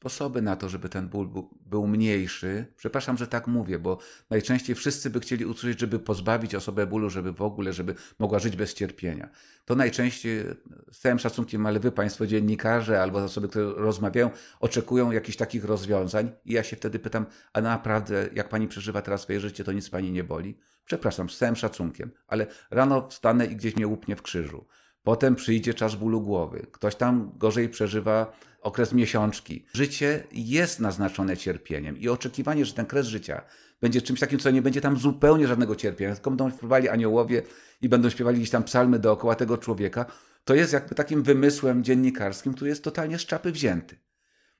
[0.00, 1.28] sposoby na to, żeby ten ból
[1.66, 2.66] był mniejszy.
[2.76, 3.98] Przepraszam, że tak mówię, bo
[4.30, 8.56] najczęściej wszyscy by chcieli usłyszeć, żeby pozbawić osobę bólu, żeby w ogóle, żeby mogła żyć
[8.56, 9.28] bez cierpienia.
[9.64, 10.44] To najczęściej,
[10.92, 14.30] z całym szacunkiem, ale wy Państwo dziennikarze albo osoby, które rozmawiają,
[14.60, 19.22] oczekują jakichś takich rozwiązań i ja się wtedy pytam, a naprawdę, jak Pani przeżywa teraz
[19.22, 20.58] swoje życie, to nic Pani nie boli?
[20.84, 24.66] Przepraszam, z całym szacunkiem, ale rano wstanę i gdzieś mnie łupnie w krzyżu.
[25.02, 26.66] Potem przyjdzie czas bólu głowy.
[26.72, 29.66] Ktoś tam gorzej przeżywa okres miesiączki.
[29.72, 33.42] Życie jest naznaczone cierpieniem i oczekiwanie, że ten kres życia
[33.80, 37.42] będzie czymś takim, co nie będzie tam zupełnie żadnego cierpienia, tylko będą śpiewali aniołowie
[37.82, 40.06] i będą śpiewali gdzieś tam psalmy dookoła tego człowieka,
[40.44, 43.96] to jest jakby takim wymysłem dziennikarskim, który jest totalnie z czapy wzięty.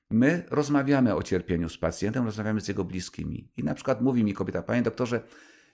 [0.09, 3.51] My rozmawiamy o cierpieniu z pacjentem, rozmawiamy z jego bliskimi.
[3.57, 5.21] I na przykład mówi mi kobieta, panie doktorze,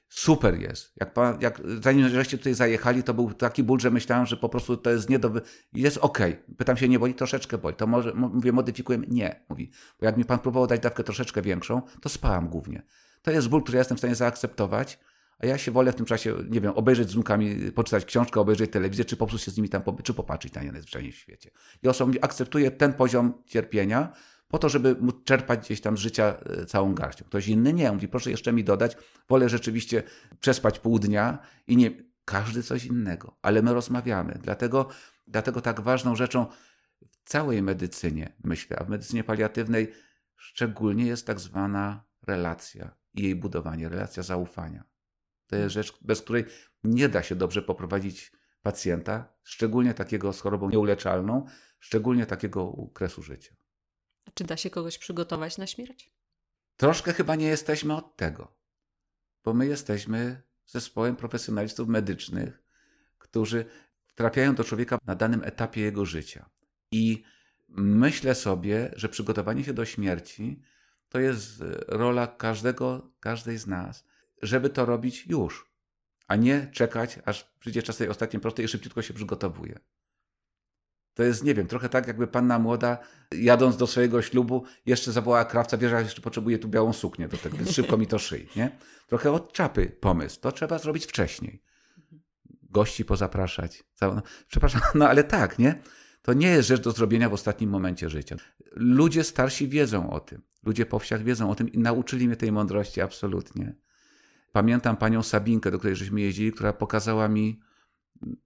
[0.09, 0.93] super jest.
[0.95, 4.49] Jak, pan, jak zanim żeście tutaj zajechali, to był taki ból, że myślałem, że po
[4.49, 5.31] prostu to jest nie do...
[5.73, 5.97] Jest.
[5.97, 6.43] Okay.
[6.57, 7.13] Pytam się, nie boli?
[7.13, 7.75] Troszeczkę boli.
[7.75, 9.05] To może, mówię, modyfikujemy?
[9.09, 9.71] Nie, mówi.
[9.99, 12.83] Bo jak mi pan próbował dać dawkę troszeczkę większą, to spałam głównie.
[13.21, 14.99] To jest ból, który ja jestem w stanie zaakceptować,
[15.39, 18.71] a ja się wolę w tym czasie, nie wiem, obejrzeć z wnukami, poczytać książkę, obejrzeć
[18.71, 21.51] telewizję, czy po prostu się z nimi tam, czy popatrzeć na nie najzwyczajniej w świecie.
[21.83, 24.13] I osoba akceptuje ten poziom cierpienia,
[24.47, 27.25] po to, żeby móc czerpać gdzieś tam z życia e, całą garścią.
[27.25, 27.91] Ktoś inny nie.
[27.91, 28.97] Mówi, proszę jeszcze mi dodać,
[29.29, 30.03] wolę rzeczywiście
[30.39, 32.05] przespać pół dnia i nie...
[32.25, 34.39] Każdy coś innego, ale my rozmawiamy.
[34.43, 34.89] Dlatego,
[35.27, 36.45] dlatego tak ważną rzeczą
[37.11, 39.93] w całej medycynie, myślę, a w medycynie paliatywnej
[40.35, 44.83] szczególnie jest tak zwana relacja i jej budowanie, relacja zaufania.
[45.47, 46.45] To jest rzecz, bez której
[46.83, 48.31] nie da się dobrze poprowadzić
[48.61, 51.45] pacjenta, szczególnie takiego z chorobą nieuleczalną,
[51.79, 53.55] szczególnie takiego kresu życia.
[54.33, 56.11] Czy da się kogoś przygotować na śmierć?
[56.77, 58.55] Troszkę chyba nie jesteśmy od tego,
[59.43, 62.63] bo my jesteśmy zespołem profesjonalistów medycznych,
[63.17, 63.65] którzy
[64.15, 66.49] trafiają do człowieka na danym etapie jego życia.
[66.91, 67.23] I
[67.67, 70.61] myślę sobie, że przygotowanie się do śmierci
[71.09, 74.05] to jest rola każdego, każdej z nas,
[74.41, 75.71] żeby to robić już,
[76.27, 79.79] a nie czekać, aż przyjdzie czas tej ostatniej prostej i szybciutko się przygotowuje.
[81.15, 82.97] To jest, nie wiem, trochę tak, jakby panna młoda,
[83.31, 87.37] jadąc do swojego ślubu, jeszcze zawołała krawca, wie, że jeszcze potrzebuje tu białą suknię do
[87.37, 88.71] tego, więc szybko mi to szyj, nie?
[89.07, 90.39] Trochę od czapy pomysł.
[90.39, 91.63] To trzeba zrobić wcześniej.
[92.63, 93.83] Gości pozapraszać.
[94.01, 95.81] No, przepraszam, no ale tak, nie?
[96.21, 98.35] To nie jest rzecz do zrobienia w ostatnim momencie życia.
[98.71, 100.41] Ludzie starsi wiedzą o tym.
[100.63, 103.75] Ludzie po wsiach wiedzą o tym i nauczyli mnie tej mądrości absolutnie.
[104.51, 107.59] Pamiętam panią Sabinkę, do której żeśmy jeździli, która pokazała mi,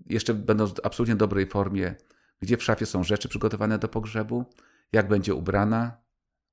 [0.06, 1.96] jeszcze będąc w absolutnie dobrej formie,
[2.42, 4.46] gdzie w szafie są rzeczy przygotowane do pogrzebu,
[4.92, 5.98] jak będzie ubrana.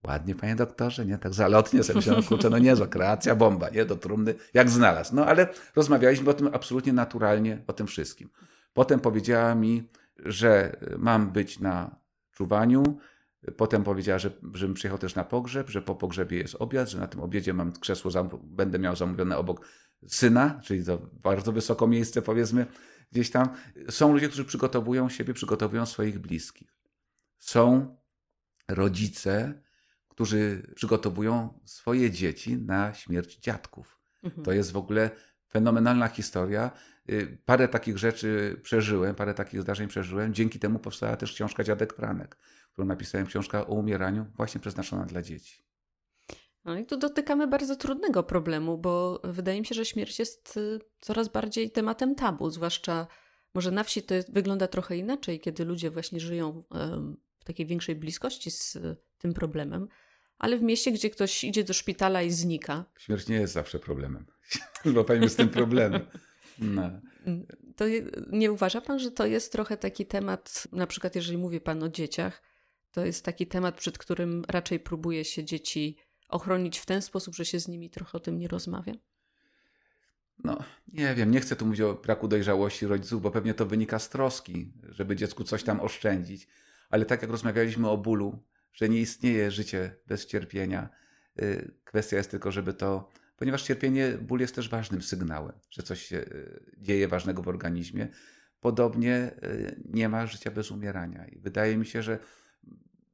[0.07, 1.18] Ładnie, panie doktorze, nie?
[1.18, 3.85] Tak zalotnie sobie myślałem, kurczę, no niezła, kreacja, bomba, nie?
[3.85, 5.14] Do trumny, jak znalazł.
[5.14, 8.29] No ale rozmawialiśmy o tym absolutnie naturalnie, o tym wszystkim.
[8.75, 11.96] Potem powiedziała mi, że mam być na
[12.33, 12.99] czuwaniu,
[13.57, 17.07] Potem powiedziała, że, żebym przyjechał też na pogrzeb, że po pogrzebie jest obiad, że na
[17.07, 18.11] tym obiedzie mam krzesło,
[18.42, 19.66] będę miał zamówione obok
[20.07, 22.66] syna, czyli to bardzo wysoko miejsce powiedzmy
[23.12, 23.49] gdzieś tam.
[23.90, 26.77] Są ludzie, którzy przygotowują siebie, przygotowują swoich bliskich.
[27.38, 27.97] Są
[28.69, 29.62] rodzice,
[30.09, 34.01] którzy przygotowują swoje dzieci na śmierć dziadków.
[34.23, 34.45] Mhm.
[34.45, 35.11] To jest w ogóle
[35.49, 36.71] fenomenalna historia.
[37.11, 40.35] Y, parę takich rzeczy przeżyłem, parę takich zdarzeń przeżyłem.
[40.35, 42.37] Dzięki temu powstała też książka Dziadek Franek,
[42.73, 45.65] którą napisałem, książka o umieraniu, właśnie przeznaczona dla dzieci.
[46.66, 50.79] No i tu dotykamy bardzo trudnego problemu, bo wydaje mi się, że śmierć jest y,
[51.00, 53.07] coraz bardziej tematem tabu, zwłaszcza
[53.55, 56.64] Może na wsi to jest, wygląda trochę inaczej, kiedy ludzie właśnie żyją
[57.38, 58.79] w takiej większej bliskości z
[59.18, 59.88] tym problemem,
[60.38, 62.85] ale w mieście, gdzie ktoś idzie do szpitala i znika.
[62.98, 64.26] Śmierć nie jest zawsze problemem.
[64.85, 66.07] Złapajmy z tym problemem.
[66.59, 66.90] No.
[67.76, 67.85] To
[68.33, 71.88] nie uważa pan, że to jest trochę taki temat, na przykład jeżeli mówi pan o
[71.88, 72.42] dzieciach,
[72.92, 75.96] to jest taki temat, przed którym raczej próbuje się dzieci
[76.28, 78.92] ochronić w ten sposób, że się z nimi trochę o tym nie rozmawia?
[80.44, 80.58] No,
[80.88, 84.08] nie wiem, nie chcę tu mówić o braku dojrzałości rodziców, bo pewnie to wynika z
[84.08, 86.48] troski, żeby dziecku coś tam oszczędzić.
[86.90, 90.88] Ale tak jak rozmawialiśmy o bólu, że nie istnieje życie bez cierpienia,
[91.42, 93.10] y, kwestia jest tylko, żeby to.
[93.36, 98.08] Ponieważ cierpienie, ból jest też ważnym sygnałem, że coś się y, dzieje ważnego w organizmie.
[98.60, 101.26] Podobnie y, nie ma życia bez umierania.
[101.26, 102.18] I wydaje mi się, że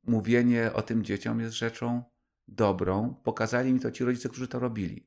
[0.05, 2.03] mówienie o tym dzieciom jest rzeczą
[2.49, 3.15] dobrą.
[3.25, 5.07] Pokazali mi to ci rodzice, którzy to robili.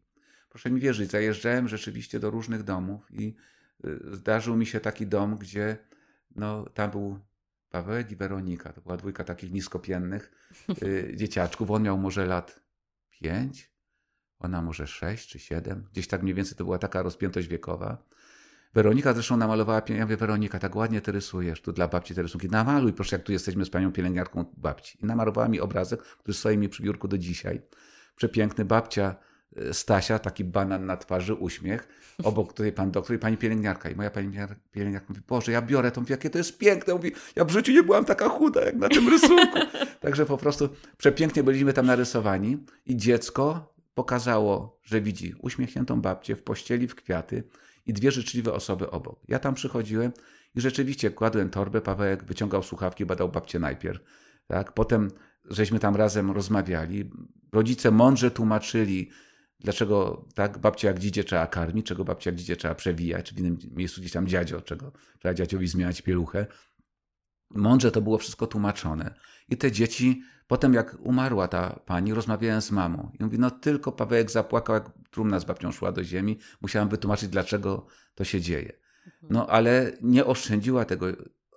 [0.49, 3.35] Proszę mi wierzyć, zajeżdżałem rzeczywiście do różnych domów i
[3.85, 5.77] y, zdarzył mi się taki dom, gdzie
[6.35, 7.19] no, tam był
[7.69, 8.73] Pawełek i Weronika.
[8.73, 10.31] To była dwójka takich niskopiennych
[10.83, 11.71] y, dzieciaczków.
[11.71, 12.59] On miał może lat
[13.09, 13.71] pięć,
[14.39, 15.87] ona może sześć czy siedem.
[15.91, 18.03] Gdzieś tak mniej więcej to była taka rozpiętość wiekowa.
[18.75, 22.47] Weronika zresztą namalowała, ja mówię, Weronika, tak ładnie ty rysujesz, tu dla babci te rysunki.
[22.49, 24.97] Namaluj, proszę, jak tu jesteśmy z panią pielęgniarką babci.
[25.03, 27.61] I namalowała mi obrazek, który stoi mi przy biurku do dzisiaj.
[28.15, 29.15] Przepiękny, babcia
[29.55, 31.87] e, Stasia, taki banan na twarzy, uśmiech,
[32.23, 33.89] obok której pan doktor i pani pielęgniarka.
[33.89, 34.31] I moja pani
[34.71, 36.93] pielęgniarka mówi, Boże, ja biorę to, mówi, jakie to jest piękne.
[36.93, 39.59] Mówi, ja w życiu nie byłam taka chuda, jak na tym rysunku.
[40.01, 46.43] Także po prostu przepięknie byliśmy tam narysowani i dziecko pokazało, że widzi uśmiechniętą babcię w
[46.43, 47.43] pościeli, w kwiaty,
[47.85, 49.19] i dwie życzliwe osoby obok.
[49.27, 50.11] Ja tam przychodziłem
[50.55, 54.01] i rzeczywiście kładłem torbę, Pawełek wyciągał słuchawki, badał babcię najpierw.
[54.47, 54.73] Tak?
[54.73, 55.11] Potem
[55.49, 57.11] żeśmy tam razem rozmawiali.
[57.51, 59.09] Rodzice mądrze tłumaczyli,
[59.59, 63.39] dlaczego tak babcia jak dzidzie trzeba karmić, czego babcia jak dzidzie trzeba przewijać, czy w
[63.39, 66.47] innym miejscu gdzieś tam dziadzio, czego trzeba dziadziowi zmieniać pieluchę.
[67.49, 69.15] Mądrze to było wszystko tłumaczone.
[69.49, 73.11] I te dzieci, potem jak umarła ta pani, rozmawiałem z mamą.
[73.19, 76.37] I mówi, no tylko Pawełek zapłakał, jak trumna z babcią szła do ziemi.
[76.61, 78.73] Musiałam wytłumaczyć, dlaczego to się dzieje.
[79.29, 81.07] No ale nie oszczędziła tego,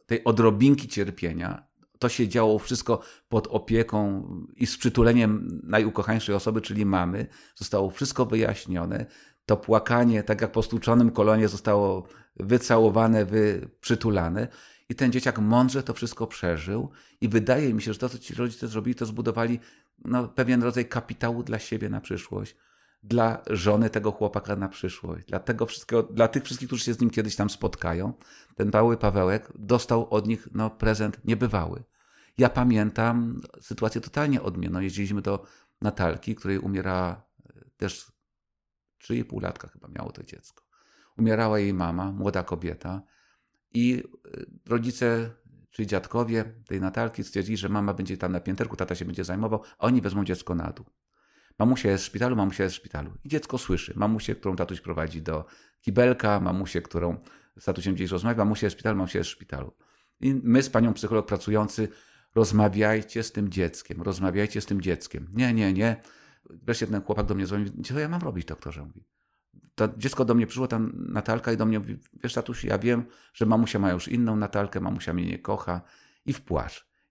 [0.07, 1.69] tej odrobinki cierpienia.
[1.99, 7.27] To się działo wszystko pod opieką i z przytuleniem najukochańszej osoby, czyli mamy.
[7.55, 9.07] Zostało wszystko wyjaśnione.
[9.47, 14.49] To płakanie, tak jak po stłuczonym kolonie, zostało wycałowane, wyprzytulane.
[14.89, 18.35] I ten dzieciak mądrze to wszystko przeżył i wydaje mi się, że to, co ci
[18.35, 19.61] rodzice zrobili, to zbudowali
[20.05, 22.57] no, pewien rodzaj kapitału dla siebie na przyszłość,
[23.03, 27.01] dla żony tego chłopaka na przyszłość, dla, tego wszystkiego, dla tych wszystkich, którzy się z
[27.01, 28.13] nim kiedyś tam spotkają.
[28.57, 31.83] Ten mały Pawełek dostał od nich no, prezent niebywały.
[32.39, 34.81] Ja pamiętam sytuację totalnie odmienną.
[34.81, 35.45] Jeździliśmy do
[35.81, 38.13] Natalki, której umierała e, też
[39.05, 40.65] 3,5 latka chyba miało to dziecko.
[41.19, 43.03] Umierała jej mama, młoda kobieta.
[43.75, 45.31] I y, rodzice,
[45.71, 49.63] czyli dziadkowie tej Natalki stwierdzili, że mama będzie tam na pięterku, tata się będzie zajmował,
[49.79, 50.87] a oni wezmą dziecko na dół.
[51.59, 53.11] Mamusia jest w szpitalu, mamusia jest w szpitalu.
[53.25, 53.93] I dziecko słyszy.
[53.97, 55.45] Mamusię, którą tatuś prowadzi do
[55.81, 57.19] kibelka, mamusię, którą
[57.59, 59.73] z tatusiem gdzieś rozmawia, mamusia jest w szpitalu, mamusia jest w szpitalu.
[60.21, 61.89] I my z panią psycholog pracujący
[62.35, 65.29] rozmawiajcie z tym dzieckiem, rozmawiajcie z tym dzieckiem.
[65.35, 66.03] Nie, nie, nie.
[66.51, 68.83] Wreszcie ten chłopak do mnie dzwoni, co ja mam robić, doktorze?
[68.85, 69.05] Mówi,
[69.75, 73.05] to dziecko do mnie przyszło, tam Natalka i do mnie mówi, wiesz tatuś, ja wiem,
[73.33, 75.81] że mamusia ma już inną Natalkę, mamusia mnie nie kocha
[76.27, 76.41] i w.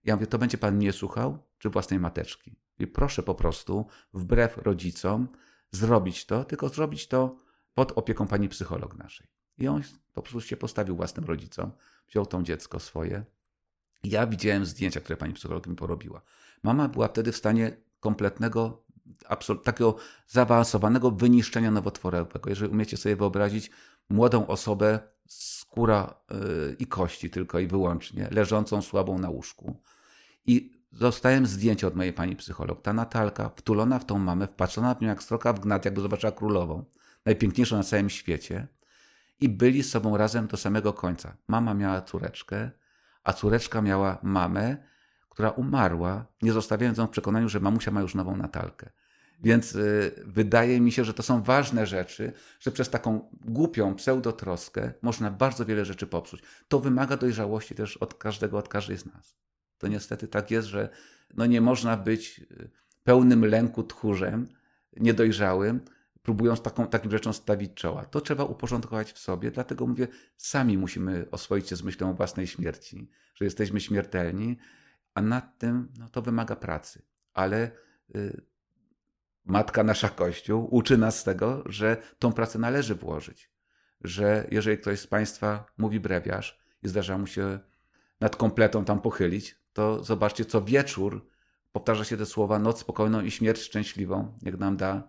[0.04, 2.56] Ja mówię, to będzie pan mnie słuchał, czy własnej mateczki?
[2.78, 5.28] I proszę po prostu, wbrew rodzicom,
[5.70, 7.40] zrobić to, tylko zrobić to
[7.74, 9.26] pod opieką pani psycholog naszej.
[9.58, 9.82] I on
[10.14, 11.72] po prostu się postawił własnym rodzicom,
[12.08, 13.24] wziął to dziecko swoje.
[14.04, 16.22] Ja widziałem zdjęcia, które pani psycholog mi porobiła.
[16.62, 18.84] Mama była wtedy w stanie kompletnego
[19.64, 22.50] takiego zaawansowanego wyniszczenia nowotworowego.
[22.50, 23.70] Jeżeli umiecie sobie wyobrazić
[24.10, 29.82] młodą osobę, skóra yy, i kości tylko i wyłącznie, leżącą słabą na łóżku.
[30.46, 32.82] I dostałem zdjęcie od mojej pani psycholog.
[32.82, 36.32] Ta Natalka, wtulona w tą mamę, wpatrzona w nią jak stroka w gnat, jakby zobaczyła
[36.32, 36.84] królową,
[37.24, 38.68] najpiękniejszą na całym świecie.
[39.40, 41.36] I byli z sobą razem do samego końca.
[41.48, 42.70] Mama miała córeczkę,
[43.24, 44.76] a córeczka miała mamę,
[45.38, 48.90] która umarła, nie zostawiając ją w przekonaniu, że mamusia ma już nową Natalkę.
[49.40, 54.92] Więc y, wydaje mi się, że to są ważne rzeczy, że przez taką głupią pseudotroskę
[55.02, 56.42] można bardzo wiele rzeczy popsuć.
[56.68, 59.36] To wymaga dojrzałości też od każdego, od każdej z nas.
[59.78, 60.88] To niestety tak jest, że
[61.34, 62.70] no nie można być y,
[63.04, 64.48] pełnym lęku tchórzem,
[64.96, 65.80] niedojrzałym,
[66.22, 68.04] próbując taką, takim rzeczom stawić czoła.
[68.04, 72.46] To trzeba uporządkować w sobie, dlatego mówię, sami musimy oswoić się z myślą o własnej
[72.46, 74.58] śmierci, że jesteśmy śmiertelni,
[75.18, 77.02] a nad tym no, to wymaga pracy.
[77.34, 77.70] Ale
[78.16, 78.42] y,
[79.44, 83.50] Matka Nasza Kościół uczy nas tego, że tą pracę należy włożyć.
[84.00, 87.58] że jeżeli ktoś z Państwa mówi brewiarz i zdarza mu się
[88.20, 91.28] nad kompletą tam pochylić, to zobaczcie, co wieczór
[91.72, 95.08] powtarza się te słowa noc spokojną i śmierć szczęśliwą, jak nam da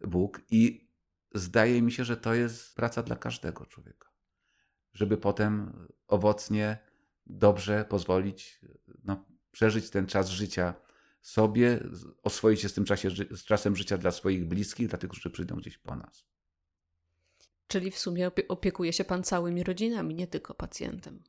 [0.00, 0.40] Bóg.
[0.50, 0.90] I
[1.34, 4.08] zdaje mi się, że to jest praca dla każdego człowieka.
[4.92, 6.89] Żeby potem owocnie,
[7.26, 8.60] dobrze pozwolić
[9.04, 10.74] no, przeżyć ten czas życia
[11.20, 11.80] sobie,
[12.22, 15.56] oswoić się z tym czasie, z czasem życia dla swoich bliskich, dla tych, którzy przyjdą
[15.56, 16.24] gdzieś po nas.
[17.66, 21.22] Czyli w sumie opiekuje się Pan całymi rodzinami, nie tylko pacjentem.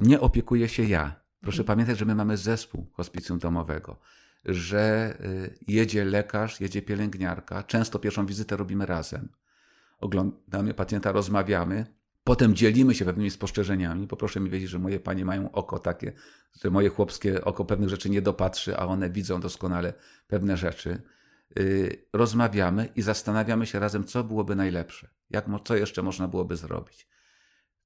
[0.00, 1.20] Nie opiekuję się ja.
[1.40, 1.66] Proszę mhm.
[1.66, 4.00] pamiętać, że my mamy zespół hospicjum domowego,
[4.44, 7.62] że y, jedzie lekarz, jedzie pielęgniarka.
[7.62, 9.28] Często pierwszą wizytę robimy razem.
[9.98, 11.86] Oglądamy pacjenta, rozmawiamy.
[12.24, 16.12] Potem dzielimy się pewnymi spostrzeżeniami, bo proszę mi wiedzieć, że moje panie mają oko takie,
[16.62, 19.94] że moje chłopskie oko pewnych rzeczy nie dopatrzy, a one widzą doskonale
[20.26, 21.02] pewne rzeczy.
[21.58, 27.08] Y, rozmawiamy i zastanawiamy się razem, co byłoby najlepsze, jak, co jeszcze można byłoby zrobić.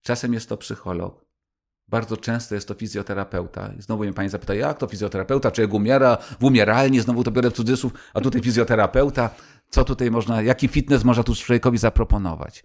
[0.02, 1.26] Czasem jest to psycholog,
[1.88, 3.72] bardzo często jest to fizjoterapeuta.
[3.78, 5.50] I znowu mnie pani zapyta, jak to fizjoterapeuta?
[5.50, 7.00] Czy jak umiera w umieralni?
[7.00, 9.30] Znowu to biorę w cudzysłów, a tutaj fizjoterapeuta.
[9.70, 12.64] Co tutaj można, jaki fitness można tu człowiekowi zaproponować?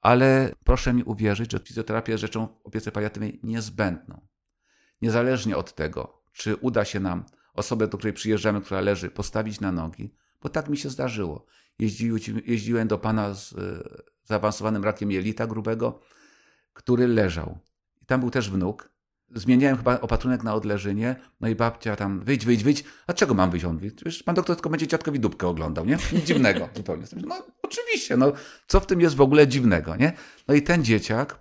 [0.00, 4.26] Ale proszę mi uwierzyć, że fizjoterapia jest rzeczą w opiece paliatywnej niezbędną.
[5.02, 7.24] Niezależnie od tego, czy uda się nam
[7.54, 11.46] osobę, do której przyjeżdżamy, która leży, postawić na nogi, bo tak mi się zdarzyło.
[12.46, 13.58] Jeździłem do pana z e,
[14.24, 16.00] zaawansowanym rakiem jelita grubego,
[16.72, 17.58] który leżał.
[18.02, 18.92] I tam był też wnuk.
[19.34, 22.84] Zmieniałem chyba opatrunek na odleżynie, no i babcia tam, wyjdź, wyjdź, wyjdź.
[23.06, 23.66] A czego mam wyjść?
[23.66, 25.98] On mówi, wiesz, pan doktor tylko będzie dziadkowi dupkę oglądał, nie?
[26.12, 27.04] Nic dziwnego zupełnie.
[27.26, 28.32] No oczywiście, no
[28.66, 30.12] co w tym jest w ogóle dziwnego, nie?
[30.48, 31.38] No i ten dzieciak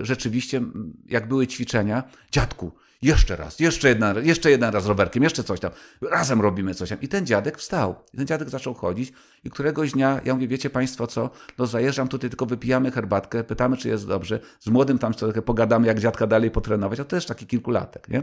[0.00, 0.62] y, rzeczywiście,
[1.06, 2.72] jak były ćwiczenia, dziadku,
[3.02, 5.70] jeszcze raz, jeszcze jeden, jeszcze jeden raz rowerkiem, jeszcze coś tam.
[6.02, 7.00] Razem robimy coś tam.
[7.00, 7.94] I ten dziadek wstał.
[8.12, 9.12] I ten dziadek zaczął chodzić
[9.44, 13.76] i któregoś dnia, ja mówię, wiecie państwo co, no zajeżdżam tutaj, tylko wypijamy herbatkę, pytamy,
[13.76, 14.40] czy jest dobrze.
[14.60, 18.22] Z młodym tam trochę pogadamy, jak dziadka dalej potrenować, a to też taki kilkulatek, nie?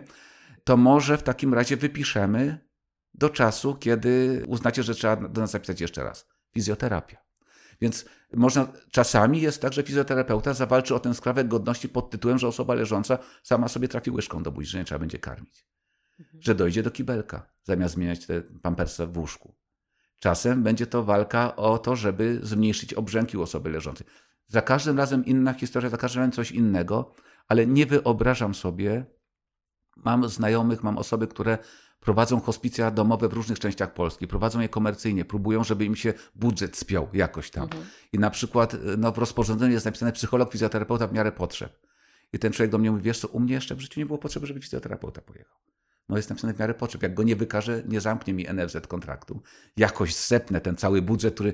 [0.63, 2.59] To może w takim razie wypiszemy
[3.13, 6.27] do czasu, kiedy uznacie, że trzeba do nas zapisać jeszcze raz.
[6.53, 7.17] Fizjoterapia.
[7.81, 8.05] Więc
[8.35, 12.73] można, czasami jest tak, że fizjoterapeuta zawalczy o ten skrawek godności pod tytułem, że osoba
[12.73, 15.67] leżąca sama sobie trafi łyżką do buzi, że nie trzeba będzie karmić.
[16.19, 16.41] Mhm.
[16.43, 19.55] Że dojdzie do kibelka, zamiast zmieniać te pampersy w łóżku.
[20.19, 24.07] Czasem będzie to walka o to, żeby zmniejszyć obrzęki u osoby leżącej.
[24.47, 27.13] Za każdym razem inna historia, za każdym razem coś innego,
[27.47, 29.05] ale nie wyobrażam sobie,
[29.95, 31.57] mam znajomych, mam osoby, które
[32.03, 36.77] prowadzą hospicja domowe w różnych częściach Polski, prowadzą je komercyjnie, próbują, żeby im się budżet
[36.77, 37.63] spiął jakoś tam.
[37.63, 37.85] Mhm.
[38.13, 41.79] I na przykład no, w rozporządzeniu jest napisane psycholog, fizjoterapeuta w miarę potrzeb.
[42.33, 44.19] I ten człowiek do mnie mówi, wiesz co, u mnie jeszcze w życiu nie było
[44.19, 45.57] potrzeby, żeby fizjoterapeuta pojechał.
[46.09, 47.03] No jest napisane w miarę potrzeb.
[47.03, 49.41] Jak go nie wykaże, nie zamknie mi NFZ kontraktu.
[49.77, 51.53] Jakoś zepnę ten cały budżet, który...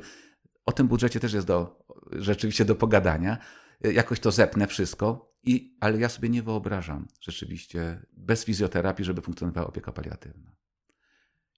[0.65, 3.37] O tym budżecie też jest do, rzeczywiście do pogadania.
[3.81, 9.67] Jakoś to zepnę wszystko i, ale ja sobie nie wyobrażam rzeczywiście bez fizjoterapii, żeby funkcjonowała
[9.67, 10.51] opieka paliatywna.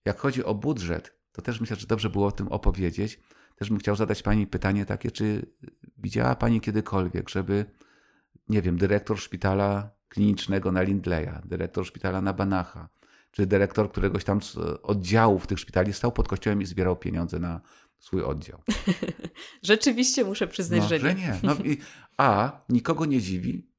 [0.05, 3.19] Jak chodzi o budżet, to też myślę, że dobrze było o tym opowiedzieć.
[3.55, 5.45] Też bym chciał zadać Pani pytanie takie, czy
[5.97, 7.65] widziała Pani kiedykolwiek, żeby,
[8.49, 12.89] nie wiem, dyrektor szpitala klinicznego na Lindleya, dyrektor szpitala na Banacha,
[13.31, 17.61] czy dyrektor któregoś tam z oddziałów tych szpitali stał pod kościołem i zbierał pieniądze na
[17.99, 18.63] swój oddział.
[19.63, 21.01] Rzeczywiście muszę przyznać, no, że nie.
[21.01, 21.39] Że nie.
[21.43, 21.77] No i,
[22.17, 23.70] a nikogo nie dziwi,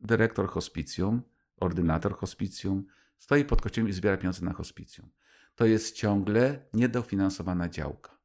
[0.00, 1.22] dyrektor hospicjum,
[1.60, 2.86] ordynator hospicjum
[3.18, 5.10] stoi pod kościołem i zbiera pieniądze na hospicjum.
[5.54, 8.18] To jest ciągle niedofinansowana działka.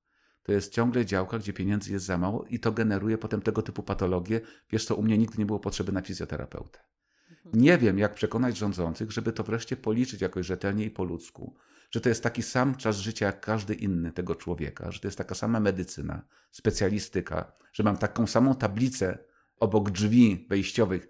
[0.44, 3.84] To jest ciągle działka, gdzie pieniędzy jest za mało i to generuje potem tego typu
[3.84, 4.42] patologie.
[4.70, 6.80] Wiesz co, u mnie nigdy nie było potrzeby na fizjoterapeutę.
[7.46, 7.64] Mhm.
[7.64, 11.56] Nie wiem, jak przekonać rządzących, żeby to wreszcie policzyć jakoś rzetelnie i po ludzku,
[11.92, 15.18] że to jest taki sam czas życia jak każdy inny tego człowieka, że to jest
[15.18, 16.22] taka sama medycyna,
[16.52, 19.18] specjalistyka, że mam taką samą tablicę
[19.60, 21.08] obok drzwi wejściowych,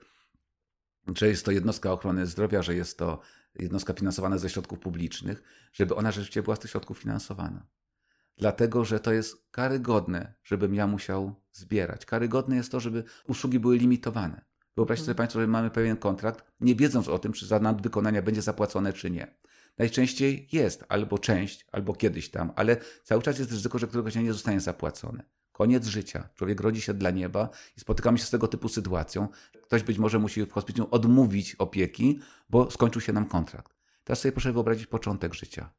[1.15, 3.19] że jest to jednostka ochrony zdrowia, że jest to
[3.55, 5.43] jednostka finansowana ze środków publicznych,
[5.73, 7.65] żeby ona rzeczywiście była z tych środków finansowana.
[8.37, 12.05] Dlatego, że to jest karygodne, żebym ja musiał zbierać.
[12.05, 14.45] Karygodne jest to, żeby usługi były limitowane.
[14.75, 15.17] Wyobraźcie sobie mhm.
[15.17, 19.11] Państwo, że mamy pewien kontrakt, nie wiedząc o tym, czy za nadwykonania będzie zapłacone, czy
[19.11, 19.35] nie.
[19.77, 24.21] Najczęściej jest albo część, albo kiedyś tam, ale cały czas jest ryzyko, że któregoś dnia
[24.21, 25.23] nie zostanie zapłacone.
[25.53, 26.29] Koniec życia.
[26.35, 29.27] Człowiek rodzi się dla nieba i spotykamy się z tego typu sytuacją.
[29.63, 33.75] Ktoś być może musi w hospicjum odmówić opieki, bo skończył się nam kontrakt.
[34.03, 35.73] Teraz sobie proszę wyobrazić początek życia.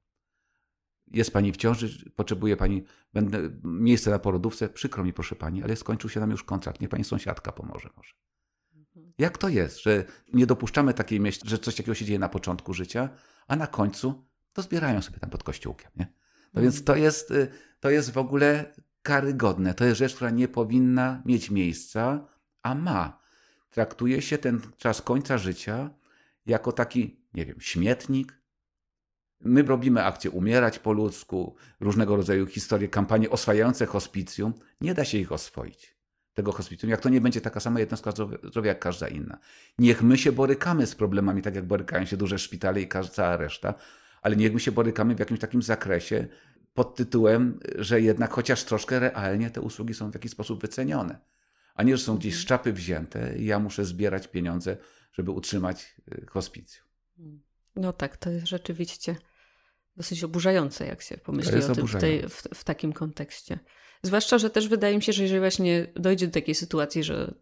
[1.07, 4.69] Jest pani w ciąży, potrzebuje pani będę, miejsce na porodówce.
[4.69, 6.81] Przykro mi, proszę pani, ale skończył się nam już kontrakt.
[6.81, 8.15] Nie pani sąsiadka pomoże może.
[9.19, 12.75] Jak to jest, że nie dopuszczamy takiej myśli, że coś takiego się dzieje na początku
[12.75, 13.09] życia,
[13.47, 15.91] a na końcu to zbierają sobie tam pod kościółkiem.
[15.97, 16.13] Nie?
[16.55, 17.49] No więc to jest, y,
[17.81, 19.75] to jest w ogóle karygodne.
[19.75, 22.27] To jest rzecz, która nie powinna mieć miejsca,
[22.63, 23.21] a ma.
[23.71, 25.91] Traktuje się ten czas końca życia
[26.47, 28.41] jako taki, nie wiem, śmietnik.
[29.41, 34.55] My robimy akcje umierać po ludzku, różnego rodzaju historie, kampanie oswajające hospicjum.
[34.81, 35.97] Nie da się ich oswoić,
[36.35, 38.13] tego hospicjum, jak to nie będzie taka sama jednostka
[38.45, 39.39] zdrowia jak każda inna.
[39.79, 43.75] Niech my się borykamy z problemami, tak jak borykają się duże szpitale i cała reszta,
[44.23, 46.29] ale niech my się borykamy w jakimś takim zakresie
[46.75, 51.19] pod tytułem, że jednak chociaż troszkę realnie te usługi są w jakiś sposób wycenione.
[51.75, 54.77] A nie, że są gdzieś z czapy wzięte i ja muszę zbierać pieniądze,
[55.13, 56.89] żeby utrzymać y, hospicjum.
[57.77, 59.17] No tak, to jest rzeczywiście
[59.97, 63.59] dosyć oburzające, jak się pomyśli o tym w, tej, w, w, takim kontekście.
[64.03, 67.35] Zwłaszcza, że też wydaje mi się, że jeżeli właśnie dojdzie do takiej sytuacji, że,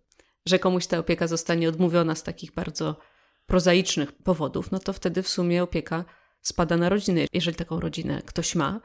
[0.46, 2.96] że komuś ta opieka zostanie odmówiona z takich bardzo
[3.46, 6.04] prozaicznych powodów, no to wtedy w sumie opieka
[6.40, 7.26] spada na rodzinę.
[7.32, 8.80] Jeżeli taką rodzinę ktoś ma,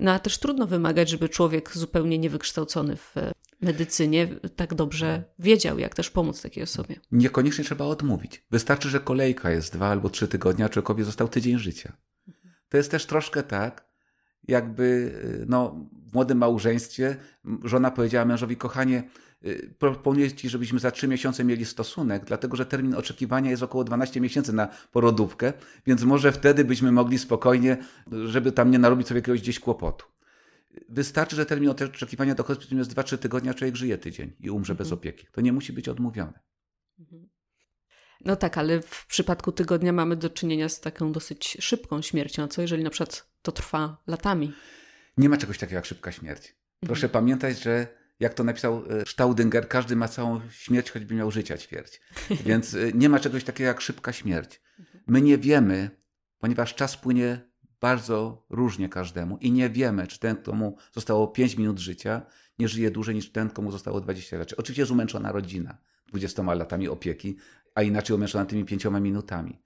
[0.00, 3.14] no a też trudno wymagać, żeby człowiek zupełnie niewykształcony w
[3.60, 6.96] medycynie tak dobrze wiedział, jak też pomóc takiej osobie.
[7.12, 8.44] Niekoniecznie trzeba odmówić.
[8.50, 11.92] Wystarczy, że kolejka jest dwa albo trzy tygodnie, a człowiekowi został tydzień życia.
[12.68, 13.90] To jest też troszkę tak,
[14.48, 15.12] jakby
[15.48, 17.16] no, w młodym małżeństwie
[17.64, 19.02] żona powiedziała mężowi, kochanie,
[19.78, 24.20] proponuję ci, żebyśmy za trzy miesiące mieli stosunek, dlatego że termin oczekiwania jest około 12
[24.20, 25.52] miesięcy na porodówkę,
[25.86, 27.76] więc może wtedy byśmy mogli spokojnie,
[28.26, 30.06] żeby tam nie narobić sobie jakiegoś gdzieś kłopotu.
[30.88, 34.72] Wystarczy, że termin oczekiwania do hospicjum jest 2-3 tygodnie, a człowiek żyje tydzień i umrze
[34.72, 34.84] mhm.
[34.84, 35.26] bez opieki.
[35.32, 36.40] To nie musi być odmówione.
[36.98, 37.28] Mhm.
[38.24, 42.42] No tak, ale w przypadku tygodnia mamy do czynienia z taką dosyć szybką śmiercią.
[42.42, 44.52] A co jeżeli na przykład to trwa latami?
[45.16, 46.54] Nie ma czegoś takiego jak szybka śmierć.
[46.80, 47.12] Proszę mhm.
[47.12, 52.00] pamiętać, że jak to napisał e, Staudinger, każdy ma całą śmierć, choćby miał życia ćwierć.
[52.46, 54.60] Więc e, nie ma czegoś takiego jak szybka śmierć.
[55.06, 55.90] My nie wiemy,
[56.38, 57.50] ponieważ czas płynie
[57.80, 62.22] bardzo różnie każdemu i nie wiemy, czy ten, komu zostało 5 minut życia,
[62.58, 64.52] nie żyje dłużej niż ten, komu zostało 20 lat.
[64.56, 67.36] Oczywiście jest umęczona rodzina 20 latami opieki,
[67.74, 69.62] a inaczej umęczona tymi pięcioma minutami.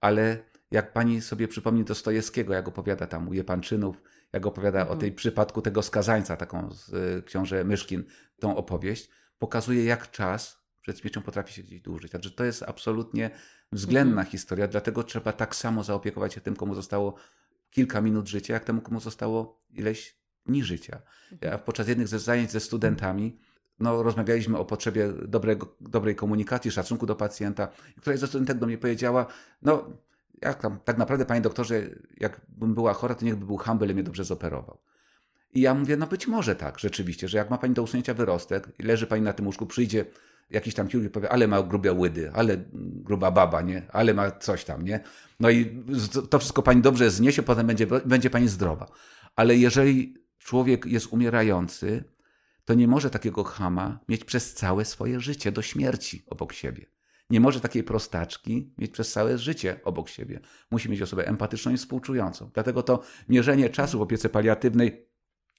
[0.00, 0.38] Ale
[0.70, 4.02] jak pani sobie przypomni Dostojewskiego, jak opowiada tam u Jepanczynów,
[4.32, 4.98] jak opowiada mhm.
[4.98, 8.04] o tej przypadku tego skazańca, taką z y, książę Myszkin,
[8.38, 12.12] tą opowieść, pokazuje jak czas przed śmiercią potrafi się gdzieś dłużyć.
[12.12, 13.30] Także to jest absolutnie
[13.72, 14.30] względna mhm.
[14.30, 17.14] historia, dlatego trzeba tak samo zaopiekować się tym, komu zostało
[17.70, 20.16] kilka minut życia, jak temu, komu zostało ileś
[20.46, 21.02] dni życia.
[21.30, 21.62] Ja mhm.
[21.64, 23.38] podczas jednych ze zajęć ze studentami
[23.80, 27.68] no, rozmawialiśmy o potrzebie dobrego, dobrej komunikacji, szacunku do pacjenta.
[28.00, 29.26] Któraś ze studentek do mnie powiedziała,
[29.62, 29.90] no
[30.42, 31.82] jak tam, tak naprawdę panie doktorze,
[32.20, 34.78] jakbym była chora, to niechby był Humble mnie dobrze zoperował.
[35.54, 38.68] I ja mówię, no być może tak, rzeczywiście, że jak ma pani do usunięcia wyrostek
[38.78, 40.04] i leży pani na tym łóżku, przyjdzie
[40.50, 43.82] jakiś tam chirurg i powie, ale ma grube łydy, ale gruba baba, nie?
[43.92, 45.00] Ale ma coś tam, nie?
[45.40, 45.84] No i
[46.30, 48.86] to wszystko pani dobrze zniesie, potem będzie, będzie pani zdrowa.
[49.36, 52.04] Ale jeżeli człowiek jest umierający,
[52.64, 56.86] to nie może takiego chama mieć przez całe swoje życie do śmierci obok siebie.
[57.30, 60.40] Nie może takiej prostaczki mieć przez całe życie obok siebie.
[60.70, 62.50] Musi mieć osobę empatyczną i współczującą.
[62.54, 65.08] Dlatego to mierzenie czasu w opiece paliatywnej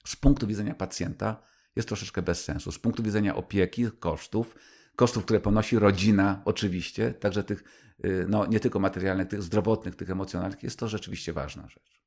[0.06, 1.42] z punktu widzenia pacjenta
[1.76, 2.72] jest troszeczkę bez sensu.
[2.72, 4.54] Z punktu widzenia opieki, kosztów,
[4.96, 7.64] kosztów, które ponosi rodzina, oczywiście, także tych
[8.04, 12.02] y, no, nie tylko materialnych, tych zdrowotnych, tych emocjonalnych, jest to rzeczywiście ważna rzecz.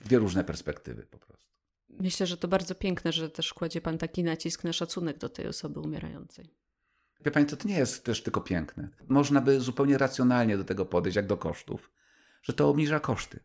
[0.00, 1.50] Dwie różne perspektywy po prostu.
[1.88, 5.46] Myślę, że to bardzo piękne, że też kładzie Pan taki nacisk na szacunek do tej
[5.46, 6.59] osoby umierającej.
[7.24, 8.88] Wie Pani, to nie jest też tylko piękne.
[9.08, 11.90] Można by zupełnie racjonalnie do tego podejść, jak do kosztów,
[12.42, 13.40] że to obniża koszty.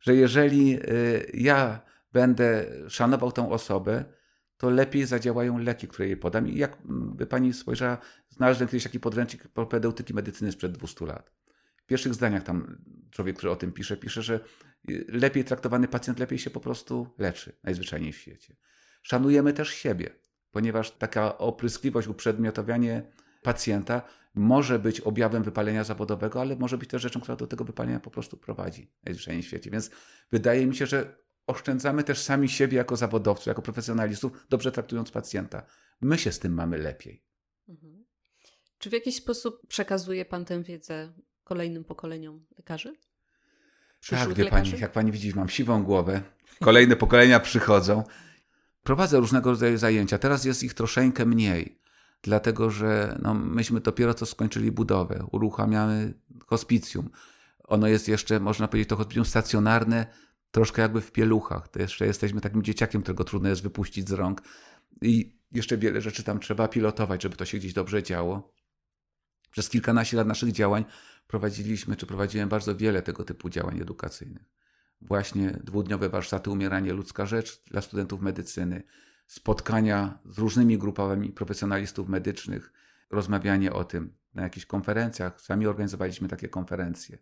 [0.00, 1.80] Że jeżeli y, ja
[2.12, 4.04] będę szanował tą osobę,
[4.56, 6.48] to lepiej zadziałają leki, które jej podam.
[6.48, 7.98] I jakby pani spojrzała,
[8.30, 11.30] znalazłem kiedyś taki podręcznik propedeutyki medycyny sprzed 200 lat.
[11.76, 12.78] W pierwszych zdaniach tam
[13.10, 14.40] człowiek, który o tym pisze, pisze, że
[15.08, 18.56] lepiej traktowany pacjent lepiej się po prostu leczy, najzwyczajniej w świecie.
[19.02, 20.10] Szanujemy też siebie,
[20.54, 23.02] ponieważ taka opryskliwość, uprzedmiotowianie
[23.42, 24.02] pacjenta
[24.34, 28.10] może być objawem wypalenia zawodowego, ale może być też rzeczą, która do tego wypalenia po
[28.10, 29.70] prostu prowadzi najzwyczajniej w świecie.
[29.70, 29.90] Więc
[30.32, 35.66] wydaje mi się, że oszczędzamy też sami siebie jako zawodowców, jako profesjonalistów, dobrze traktując pacjenta.
[36.00, 37.24] My się z tym mamy lepiej.
[37.68, 38.04] Mhm.
[38.78, 41.12] Czy w jakiś sposób przekazuje Pan tę wiedzę
[41.44, 42.94] kolejnym pokoleniom lekarzy?
[44.10, 44.70] tak, wie lekarzy?
[44.70, 46.22] Pani, jak Pani widzi, mam siwą głowę.
[46.60, 48.04] Kolejne pokolenia przychodzą.
[48.84, 50.18] Prowadzę różnego rodzaju zajęcia.
[50.18, 51.78] Teraz jest ich troszeczkę mniej,
[52.22, 55.26] dlatego że no, myśmy dopiero co skończyli budowę.
[55.32, 56.14] Uruchamiamy
[56.46, 57.10] hospicjum.
[57.64, 60.06] Ono jest jeszcze, można powiedzieć, to hospicjum stacjonarne,
[60.50, 61.68] troszkę jakby w pieluchach.
[61.68, 64.42] To jeszcze jesteśmy takim dzieciakiem, którego trudno jest wypuścić z rąk.
[65.02, 68.54] I jeszcze wiele rzeczy tam trzeba pilotować, żeby to się gdzieś dobrze działo.
[69.50, 70.84] Przez kilkanaście lat naszych działań
[71.26, 74.44] prowadziliśmy, czy prowadziłem bardzo wiele tego typu działań edukacyjnych.
[75.04, 78.82] Właśnie dwudniowe warsztaty Umieranie ludzka rzecz dla studentów medycyny,
[79.26, 82.72] spotkania z różnymi grupami profesjonalistów medycznych,
[83.10, 85.40] rozmawianie o tym na jakichś konferencjach.
[85.40, 87.18] Sami organizowaliśmy takie konferencje.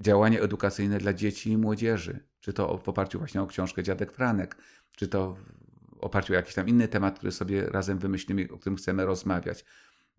[0.00, 4.56] Działanie edukacyjne dla dzieci i młodzieży, czy to w oparciu właśnie o książkę Dziadek Franek,
[4.96, 8.76] czy to w oparciu o jakiś tam inny temat, który sobie razem wymyślimy, o którym
[8.76, 9.64] chcemy rozmawiać.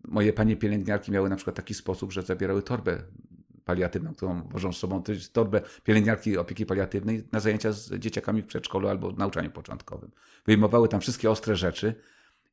[0.04, 3.02] Moje panie pielęgniarki miały na przykład taki sposób, że zabierały torbę
[3.70, 5.02] paliatywną, którą wożą z sobą,
[5.32, 10.10] torbę pielęgniarki opieki paliatywnej na zajęcia z dzieciakami w przedszkolu albo w nauczaniu początkowym.
[10.46, 11.94] Wyjmowały tam wszystkie ostre rzeczy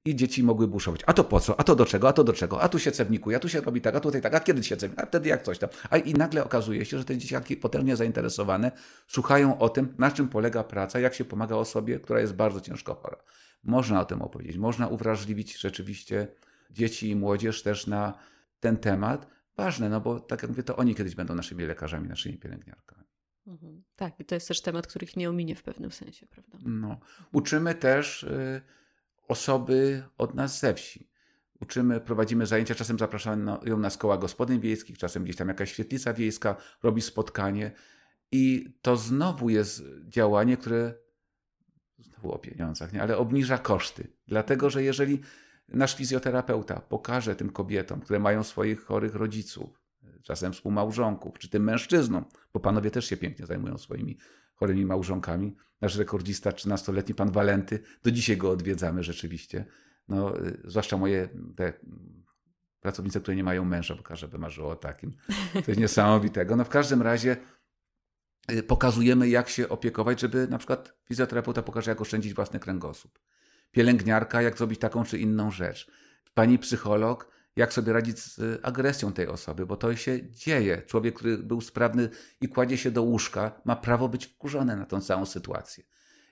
[0.06, 1.02] i dzieci mogły buszować.
[1.06, 1.60] A to po co?
[1.60, 2.08] A to do czego?
[2.08, 2.62] A to do czego?
[2.62, 4.78] A tu się cewnikuje, a tu się robi tak, a tutaj tak, a kiedy się
[4.78, 5.06] cewnikuje?
[5.06, 5.70] A wtedy jak coś tam.
[5.90, 8.72] A i nagle okazuje się, że te dzieciaki potężnie zainteresowane
[9.08, 12.96] słuchają o tym, na czym polega praca, jak się pomaga osobie, która jest bardzo ciężko
[12.96, 13.18] chora.
[13.64, 16.28] Można o tym opowiedzieć, można uwrażliwić rzeczywiście
[16.72, 18.14] dzieci i młodzież też na
[18.60, 19.37] ten temat.
[19.58, 23.04] Ważne, no bo tak jak mówię, to oni kiedyś będą naszymi lekarzami, naszymi pielęgniarkami.
[23.48, 23.84] Mhm.
[23.96, 26.58] Tak, i to jest też temat, których nie ominie w pewnym sensie, prawda?
[26.66, 27.00] No.
[27.32, 28.62] Uczymy też y,
[29.28, 31.10] osoby od nas ze wsi.
[31.62, 36.56] Uczymy, prowadzimy zajęcia, czasem zapraszają nas koła gospodyń wiejskich, czasem gdzieś tam jakaś świetlica wiejska
[36.84, 37.72] robi spotkanie.
[38.32, 40.94] I to znowu jest działanie, które
[42.00, 43.02] znowu o pieniądzach, nie?
[43.02, 44.08] ale obniża koszty.
[44.28, 45.22] Dlatego, że jeżeli
[45.68, 49.82] nasz fizjoterapeuta pokaże tym kobietom, które mają swoich chorych rodziców,
[50.24, 54.18] czasem współmałżonków, czy tym mężczyznom, bo panowie też się pięknie zajmują swoimi
[54.56, 55.56] chorymi małżonkami.
[55.82, 59.66] Nasz rekordzista, 13-letni pan Walenty, do dzisiaj go odwiedzamy rzeczywiście.
[60.08, 61.74] No, y, zwłaszcza moje te
[62.80, 65.14] pracownice, które nie mają męża, bo by marzyło o takim.
[65.66, 66.56] Coś niesamowitego.
[66.56, 67.38] No w każdym razie
[68.52, 73.20] y, pokazujemy, jak się opiekować, żeby na przykład fizjoterapeuta pokaże, jak oszczędzić własny kręgosłup.
[73.72, 75.92] Pielęgniarka, jak zrobić taką czy inną rzecz.
[76.34, 80.82] Pani psycholog, jak sobie radzić z agresją tej osoby, bo to się dzieje.
[80.82, 82.10] Człowiek, który był sprawny
[82.42, 85.84] i kładzie się do łóżka, ma prawo być wkurzony na tą całą sytuację.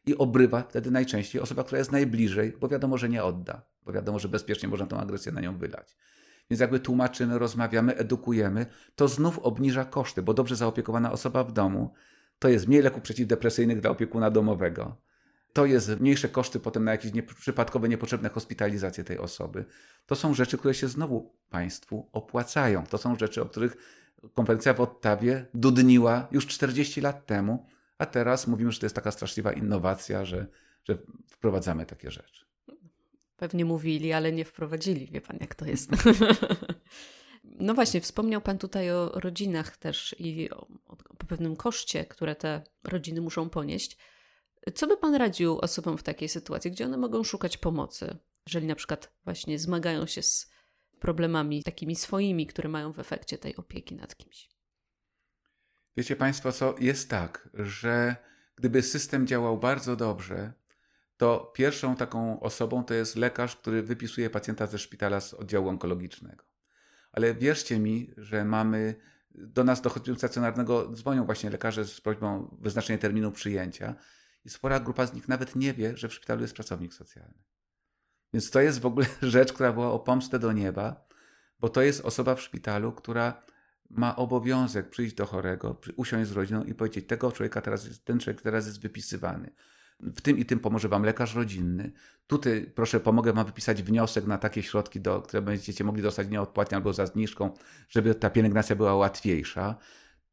[0.06, 4.20] I obrywa wtedy najczęściej osoba, która jest najbliżej, bo wiadomo, że nie odda, bo wiadomo,
[4.20, 5.98] że bezpiecznie można tą agresję na nią wylać.
[6.50, 8.66] Więc jakby tłumaczymy, rozmawiamy, edukujemy,
[8.96, 11.94] to znów obniża koszty, bo dobrze zaopiekowana osoba w domu
[12.40, 14.98] to jest mniej leków przeciwdepresyjnych dla opiekuna domowego
[15.56, 19.66] to jest mniejsze koszty potem na jakieś nie, przypadkowe, niepotrzebne hospitalizacje tej osoby.
[20.06, 22.86] To są rzeczy, które się znowu państwu opłacają.
[22.86, 23.78] To są rzeczy, o których
[24.34, 27.66] konferencja w Ottawie dudniła już 40 lat temu,
[27.98, 30.48] a teraz mówimy, że to jest taka straszliwa innowacja, że,
[30.84, 30.98] że
[31.28, 32.46] wprowadzamy takie rzeczy.
[33.38, 35.08] Pewnie mówili, ale nie wprowadzili.
[35.12, 35.90] Wie pan, jak to jest.
[37.60, 42.62] No właśnie, wspomniał Pan tutaj o rodzinach też i o, o pewnym koszcie, które te
[42.84, 43.98] rodziny muszą ponieść.
[44.74, 48.76] Co by Pan radził osobom w takiej sytuacji, gdzie one mogą szukać pomocy, jeżeli na
[48.76, 50.50] przykład właśnie zmagają się z
[51.00, 54.50] problemami takimi swoimi, które mają w efekcie tej opieki nad kimś?
[55.98, 58.16] Wiecie Państwo, co jest tak, że
[58.56, 60.54] gdyby system działał bardzo dobrze,
[61.18, 66.46] to pierwszą taką osobą to jest lekarz, który wypisuje pacjenta ze szpitala z oddziału onkologicznego.
[67.12, 68.96] Ale wierzcie mi, że mamy
[69.32, 73.96] do nas do stacjonarnego dzwonią właśnie lekarze z prośbą wyznaczenia terminu przyjęcia
[74.46, 77.44] i spora grupa z nich nawet nie wie, że w szpitalu jest pracownik socjalny.
[78.34, 81.08] Więc to jest w ogóle rzecz, która była o pomstę do nieba,
[81.60, 83.44] bo to jest osoba w szpitalu, która
[83.90, 88.20] ma obowiązek przyjść do chorego, usiąść z rodziną i powiedzieć, tego człowieka teraz jest, ten
[88.20, 89.52] człowiek teraz jest wypisywany.
[90.00, 91.92] W tym i tym pomoże wam lekarz rodzinny.
[92.28, 96.78] Tutaj proszę, pomogę wam wypisać wniosek na takie środki, do, które będziecie mogli dostać nieodpłatnie
[96.78, 97.54] albo za zniżką,
[97.90, 99.76] żeby ta pielęgnacja była łatwiejsza.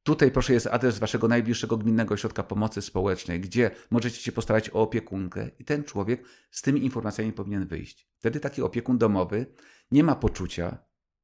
[0.02, 4.72] Tutaj proszę jest adres waszego najbliższego gminnego ośrodka pomocy społecznej, gdzie możecie się postarać o
[4.72, 8.08] opiekunkę i ten człowiek z tymi informacjami powinien wyjść.
[8.18, 9.46] Wtedy taki opiekun domowy
[9.90, 10.78] nie ma poczucia.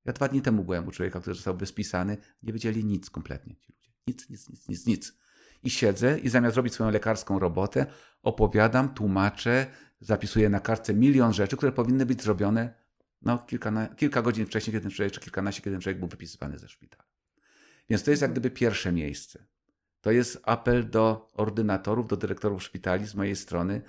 [0.04, 3.72] Ja dwa dni temu byłem u człowieka, który został wyspisany, nie wiedzieli nic kompletnie ci
[3.72, 3.90] ludzie.
[4.06, 5.12] Nic, nic, nic, nic, nic.
[5.62, 7.86] I siedzę i zamiast robić swoją lekarską robotę,
[8.22, 9.66] opowiadam, tłumaczę,
[10.00, 12.74] zapisuję na kartce milion rzeczy, które powinny być zrobione
[13.22, 16.58] no, kilka, kilka godzin wcześniej, kiedy ten człowiek, czy kilkanaście, kiedy ten człowiek był wypisywany
[16.58, 17.07] ze szpitala.
[17.91, 19.47] Więc to jest jak gdyby pierwsze miejsce.
[20.01, 23.82] To jest apel do ordynatorów, do dyrektorów szpitali z mojej strony.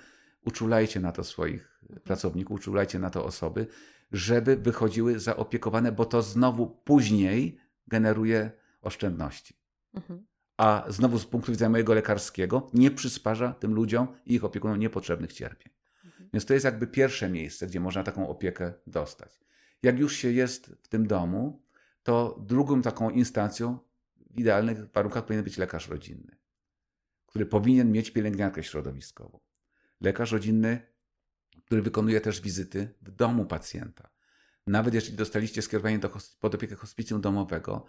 [0.44, 3.66] Uczulajcie na to swoich pracowników, uczulajcie na to osoby,
[4.12, 8.50] żeby wychodziły zaopiekowane, bo to znowu później generuje
[8.82, 9.54] oszczędności.
[9.94, 10.26] Mhm.
[10.56, 15.32] A znowu z punktu widzenia mojego lekarskiego nie przysparza tym ludziom i ich opiekunom niepotrzebnych
[15.32, 15.72] cierpień.
[16.04, 16.30] Mhm.
[16.32, 19.40] Więc to jest jakby pierwsze miejsce, gdzie można taką opiekę dostać.
[19.82, 21.62] Jak już się jest w tym domu,
[22.02, 23.78] to drugą taką instancją
[24.30, 26.36] w idealnych warunkach powinien być lekarz rodzinny,
[27.26, 29.40] który powinien mieć pielęgniarkę środowiskową.
[30.00, 30.80] Lekarz rodzinny,
[31.64, 34.10] który wykonuje też wizyty w domu pacjenta.
[34.66, 36.10] Nawet jeżeli dostaliście skierowanie do,
[36.40, 37.86] pod opiekę hospicjum domowego,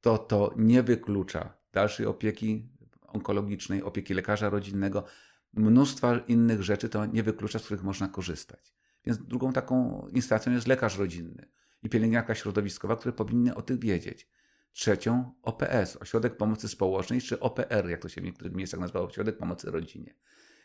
[0.00, 2.68] to to nie wyklucza dalszej opieki
[3.02, 5.04] onkologicznej, opieki lekarza rodzinnego.
[5.52, 8.74] mnóstwa innych rzeczy to nie wyklucza, z których można korzystać.
[9.04, 11.48] Więc drugą taką instancją jest lekarz rodzinny
[11.82, 14.28] i pielęgniarka środowiskowa, które powinny o tym wiedzieć.
[14.72, 19.36] Trzecią OPS, Ośrodek Pomocy Społecznej, czy OPR, jak to się w niektórych miejscach nazywa, Ośrodek
[19.36, 20.14] Pomocy Rodzinie,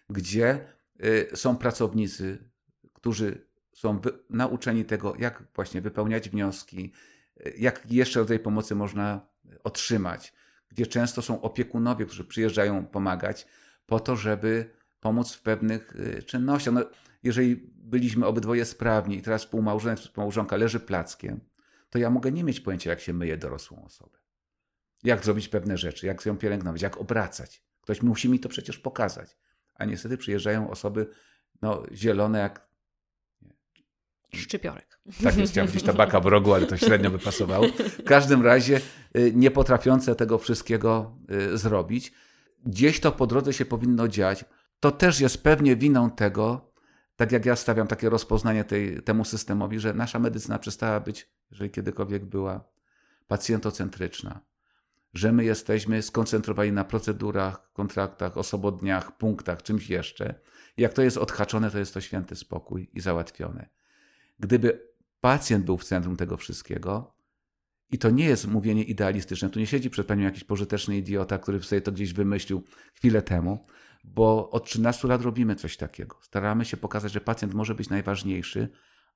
[0.10, 0.68] gdzie
[1.06, 2.49] y, są pracownicy,
[2.93, 6.93] którzy są nauczeni tego, jak właśnie wypełniać wnioski,
[7.47, 9.28] y, jak jeszcze tej pomocy można
[9.64, 10.34] otrzymać,
[10.70, 13.47] gdzie często są opiekunowie, którzy przyjeżdżają pomagać
[13.86, 16.74] po to, żeby pomóc w pewnych y, czynnościach.
[16.74, 16.82] No,
[17.24, 21.39] jeżeli byliśmy obydwoje sprawni i teraz współmałżonek, współmałżonka leży plackiem,
[21.96, 24.18] to ja mogę nie mieć pojęcia, jak się myje dorosłą osobę.
[25.04, 27.64] Jak zrobić pewne rzeczy, jak ją pielęgnować, jak obracać.
[27.82, 29.38] Ktoś musi mi to przecież pokazać.
[29.76, 31.08] A niestety przyjeżdżają osoby
[31.62, 32.68] no, zielone jak
[34.34, 35.00] Szczypiorek.
[35.24, 37.68] Tak jest, chciałem powiedzieć tabaka w rogu, ale to średnio by pasowało.
[38.00, 38.82] W każdym razie
[39.18, 41.18] y, nie potrafiące tego wszystkiego
[41.54, 42.14] y, zrobić.
[42.66, 44.46] Gdzieś to po drodze się powinno dziać.
[44.80, 46.72] To też jest pewnie winą tego,
[47.16, 51.70] tak jak ja stawiam takie rozpoznanie tej, temu systemowi, że nasza medycyna przestała być, jeżeli
[51.70, 52.64] kiedykolwiek była,
[53.28, 54.39] pacjentocentryczna.
[55.14, 60.39] Że my jesteśmy skoncentrowani na procedurach, kontraktach, osobodniach, punktach, czymś jeszcze.
[60.78, 63.70] Jak to jest odhaczone, to jest to święty spokój i załatwione.
[64.39, 64.88] Gdyby
[65.22, 67.16] pacjent był w centrum tego wszystkiego,
[67.91, 71.64] i to nie jest mówienie idealistyczne, tu nie siedzi przed panią jakiś pożyteczny idiota, który
[71.64, 73.66] sobie to gdzieś wymyślił chwilę temu,
[74.04, 76.20] bo od 13 lat robimy coś takiego.
[76.22, 78.70] Staramy się pokazać, że pacjent może być najważniejszy,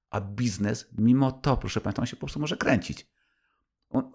[0.10, 3.08] a biznes, mimo to, proszę Państwa, on się po prostu może kręcić.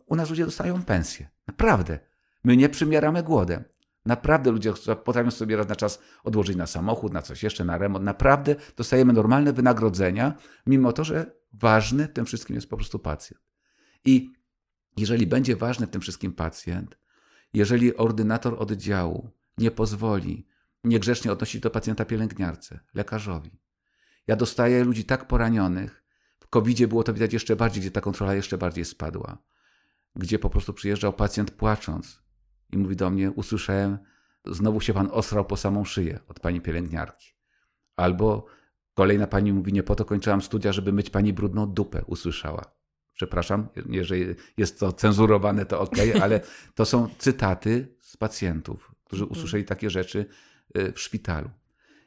[0.07, 1.29] U nas ludzie dostają pensję.
[1.47, 1.99] Naprawdę.
[2.45, 3.65] My nie przymieramy głodem.
[4.07, 4.73] Naprawdę ludzie
[5.05, 8.05] potrafią sobie raz na czas odłożyć na samochód, na coś jeszcze, na remont.
[8.05, 10.35] Naprawdę dostajemy normalne wynagrodzenia,
[10.67, 13.43] mimo to, że ważny w tym wszystkim jest po prostu pacjent.
[14.05, 14.33] I
[14.97, 16.99] jeżeli będzie ważny w tym wszystkim pacjent,
[17.55, 20.47] jeżeli ordynator oddziału nie pozwoli
[20.85, 23.51] niegrzecznie odnosić do pacjenta pielęgniarce, lekarzowi.
[24.27, 26.05] Ja dostaję ludzi tak poranionych.
[26.41, 29.39] W covid było to widać jeszcze bardziej, gdzie ta kontrola jeszcze bardziej spadła.
[30.17, 32.23] Gdzie po prostu przyjeżdżał pacjent płacząc
[32.73, 33.99] i mówi do mnie: Usłyszałem,
[34.45, 37.35] znowu się pan osrał po samą szyję od pani pielęgniarki.
[37.97, 38.47] Albo
[38.95, 42.05] kolejna pani mówi: Nie po to kończyłam studia, żeby myć pani brudną dupę.
[42.07, 42.65] Usłyszała.
[43.13, 46.41] Przepraszam, jeżeli jest to cenzurowane, to ok, ale
[46.75, 49.39] to są cytaty z pacjentów, którzy mhm.
[49.39, 50.27] usłyszeli takie rzeczy
[50.79, 51.51] Y, w szpitalu.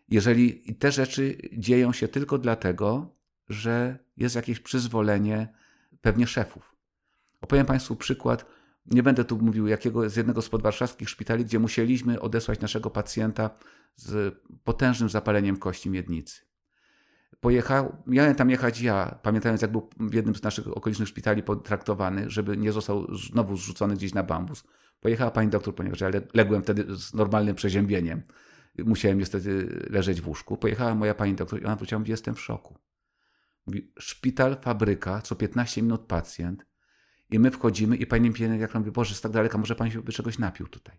[0.10, 3.16] Jeżeli te rzeczy dzieją się tylko dlatego,
[3.49, 5.53] że jest jakieś przyzwolenie
[6.01, 6.76] pewnie szefów.
[7.41, 8.45] Opowiem Państwu przykład.
[8.86, 13.49] Nie będę tu mówił jakiego z jednego z podwarszawskich szpitali, gdzie musieliśmy odesłać naszego pacjenta
[13.95, 16.41] z potężnym zapaleniem kości miednicy.
[17.39, 22.30] Pojechał, miałem tam jechać ja, pamiętając jak był w jednym z naszych okolicznych szpitali potraktowany,
[22.30, 24.64] żeby nie został znowu zrzucony gdzieś na bambus.
[24.99, 28.24] Pojechała pani doktor, ponieważ ja ległem wtedy z normalnym przeziębieniem
[28.86, 30.57] musiałem niestety leżeć w łóżku.
[30.57, 32.78] Pojechała moja pani doktor i ona powiedziała, mówi, jestem w szoku.
[33.67, 36.65] Mówi, szpital, fabryka, co 15 minut pacjent
[37.30, 40.11] i my wchodzimy i pani pielęgniarka mówi, Boże, z tak daleka, może pani się by
[40.11, 40.95] czegoś napił tutaj.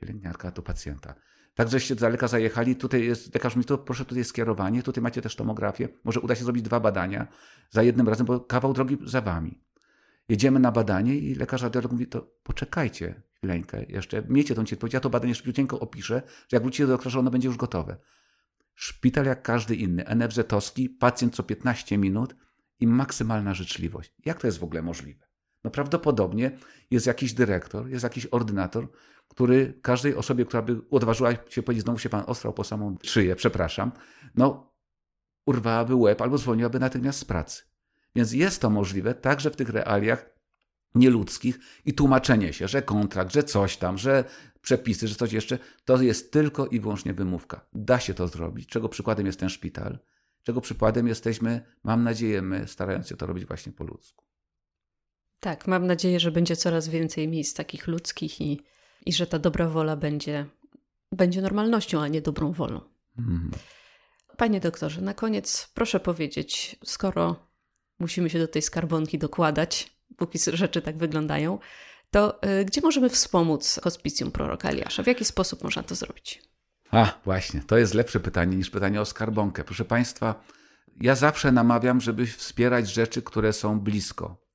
[0.00, 1.14] Pielęgniarka do pacjenta.
[1.54, 5.02] Tak, żeście z daleka zajechali, tutaj jest, lekarz mi to proszę, tutaj jest skierowanie, tutaj
[5.02, 7.26] macie też tomografię, może uda się zrobić dwa badania
[7.70, 9.60] za jednym razem, bo kawał drogi za wami.
[10.28, 15.00] Jedziemy na badanie i lekarz radiolog mówi, to poczekajcie, chwileńkę jeszcze, miejcie tą cierpliwość, ja
[15.00, 17.96] to badanie szybciutko opiszę, że jak wrócicie do doktorza, ono będzie już gotowe.
[18.74, 22.36] Szpital jak każdy inny, NFZ-owski, pacjent co 15 minut
[22.80, 24.14] i maksymalna życzliwość.
[24.24, 25.26] Jak to jest w ogóle możliwe?
[25.64, 26.50] No prawdopodobnie
[26.90, 28.88] jest jakiś dyrektor, jest jakiś ordynator,
[29.28, 33.36] który każdej osobie, która by odważyła się powiedzieć, znowu się pan ostrał po samą szyję,
[33.36, 33.92] przepraszam,
[34.34, 34.74] no
[35.46, 37.62] urwałaby łeb albo zwolniłaby natychmiast z pracy.
[38.16, 40.35] Więc jest to możliwe także w tych realiach
[40.96, 44.24] nieludzkich i tłumaczenie się, że kontrakt, że coś tam, że
[44.62, 47.66] przepisy, że coś jeszcze, to jest tylko i wyłącznie wymówka.
[47.72, 49.98] Da się to zrobić, czego przykładem jest ten szpital,
[50.42, 54.24] czego przykładem jesteśmy, mam nadzieję, my starając się to robić właśnie po ludzku.
[55.40, 58.60] Tak, mam nadzieję, że będzie coraz więcej miejsc takich ludzkich i,
[59.06, 60.46] i że ta dobra wola będzie,
[61.12, 62.80] będzie normalnością, a nie dobrą wolą.
[63.18, 63.50] Mhm.
[64.36, 67.36] Panie doktorze, na koniec proszę powiedzieć, skoro
[67.98, 71.58] musimy się do tej skarbonki dokładać, póki rzeczy tak wyglądają,
[72.10, 75.02] to y, gdzie możemy wspomóc hospicjum proroka Eliasza?
[75.02, 76.42] W jaki sposób można to zrobić?
[76.90, 79.64] A, właśnie, to jest lepsze pytanie niż pytanie o skarbonkę.
[79.64, 80.44] Proszę Państwa,
[81.00, 84.46] ja zawsze namawiam, żeby wspierać rzeczy, które są blisko.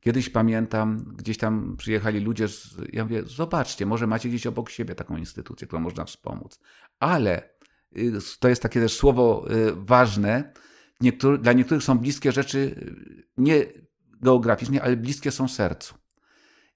[0.00, 4.94] Kiedyś pamiętam, gdzieś tam przyjechali ludzie, z, ja mówię, zobaczcie, może macie gdzieś obok siebie
[4.94, 6.60] taką instytucję, którą można wspomóc.
[6.98, 7.50] Ale
[7.96, 10.52] y, to jest takie też słowo y, ważne,
[11.00, 12.84] Niektóry, dla niektórych są bliskie rzeczy
[13.36, 13.64] nie
[14.22, 15.94] geograficznie, ale bliskie są sercu.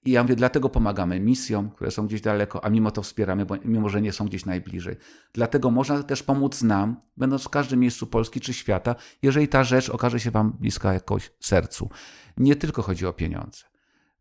[0.05, 3.55] I ja mówię, dlatego pomagamy misjom, które są gdzieś daleko, a mimo to wspieramy, bo,
[3.65, 4.95] mimo że nie są gdzieś najbliżej.
[5.33, 9.89] Dlatego można też pomóc nam, będąc w każdym miejscu Polski czy świata, jeżeli ta rzecz
[9.89, 11.89] okaże się Wam bliska jakoś sercu.
[12.37, 13.63] Nie tylko chodzi o pieniądze.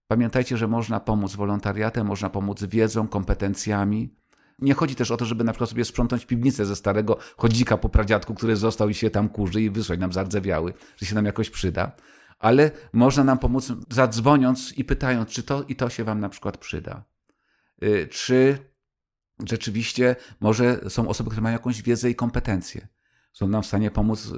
[0.09, 4.15] Pamiętajcie, że można pomóc wolontariatem, można pomóc wiedzą, kompetencjami.
[4.59, 7.89] Nie chodzi też o to, żeby na przykład sobie sprzątnąć piwnicę ze starego chodzika po
[7.89, 11.51] pradziadku, który został i się tam kurzy i wysłać nam zardzewiały, że się nam jakoś
[11.51, 11.93] przyda
[12.45, 16.59] ale można nam pomóc zadzwoniąc i pytając, czy to i to się Wam na przykład
[16.59, 17.05] przyda.
[17.83, 18.59] Y, czy
[19.47, 22.89] rzeczywiście może są osoby, które mają jakąś wiedzę i kompetencje,
[23.33, 24.33] są nam w stanie pomóc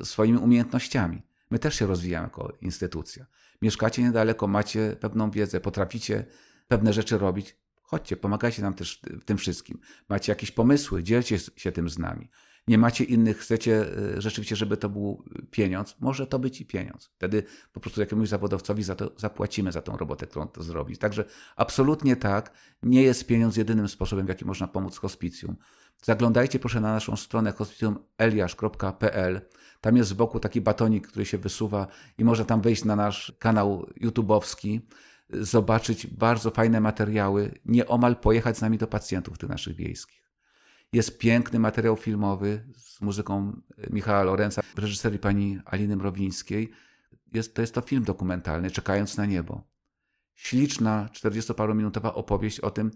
[0.00, 1.22] y, swoimi umiejętnościami.
[1.50, 3.26] My też się rozwijamy jako instytucja.
[3.62, 6.24] Mieszkacie niedaleko, macie pewną wiedzę, potraficie
[6.68, 7.56] pewne rzeczy robić.
[7.82, 9.78] Chodźcie, pomagajcie nam też w tym wszystkim.
[10.08, 12.30] Macie jakieś pomysły, dzielcie się tym z nami
[12.68, 13.86] nie macie innych, chcecie
[14.16, 17.10] e, rzeczywiście, żeby to był pieniądz, może to być i pieniądz.
[17.16, 17.42] Wtedy
[17.72, 20.96] po prostu jakiemuś zawodowcowi za to zapłacimy za tą robotę, którą to zrobi.
[20.96, 21.24] Także
[21.56, 22.52] absolutnie tak,
[22.82, 25.56] nie jest pieniądz jedynym sposobem, w jaki można pomóc hospicjum.
[26.02, 29.40] Zaglądajcie proszę na naszą stronę hospicjumeliasz.pl.
[29.80, 31.86] Tam jest z boku taki batonik, który się wysuwa
[32.18, 34.80] i można tam wejść na nasz kanał YouTube'owski,
[35.30, 40.21] zobaczyć bardzo fajne materiały, nieomal pojechać z nami do pacjentów tych naszych wiejskich.
[40.92, 46.72] Jest piękny materiał filmowy z muzyką Michała Lorenza reżyserii pani Aliny Mrowińskiej.
[47.32, 49.62] Jest, to jest to film dokumentalny, Czekając na niebo.
[50.34, 52.90] Śliczna, 40-parominutowa opowieść o tym,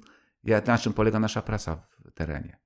[0.66, 2.59] na czym polega nasza praca w terenie.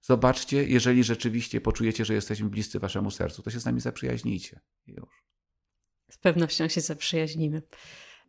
[0.00, 4.60] Zobaczcie, jeżeli rzeczywiście poczujecie, że jesteśmy bliscy waszemu sercu, to się z nami zaprzyjaźnijcie.
[4.86, 5.24] Już.
[6.10, 7.62] Z pewnością się zaprzyjaźnimy.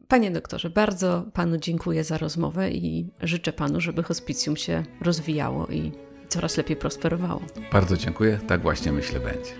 [0.07, 6.08] Panie doktorze, bardzo panu dziękuję za rozmowę i życzę panu, żeby hospicjum się rozwijało i
[6.29, 7.41] coraz lepiej prosperowało.
[7.71, 9.51] Bardzo dziękuję, tak właśnie myślę będzie.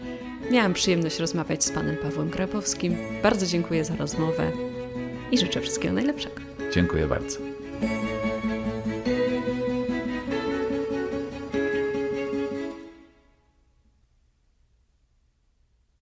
[0.51, 2.97] Miałam przyjemność rozmawiać z panem Pawłem Grabowskim.
[3.24, 4.51] Bardzo dziękuję za rozmowę
[5.32, 6.36] i życzę wszystkiego najlepszego.
[6.74, 7.49] Dziękuję bardzo.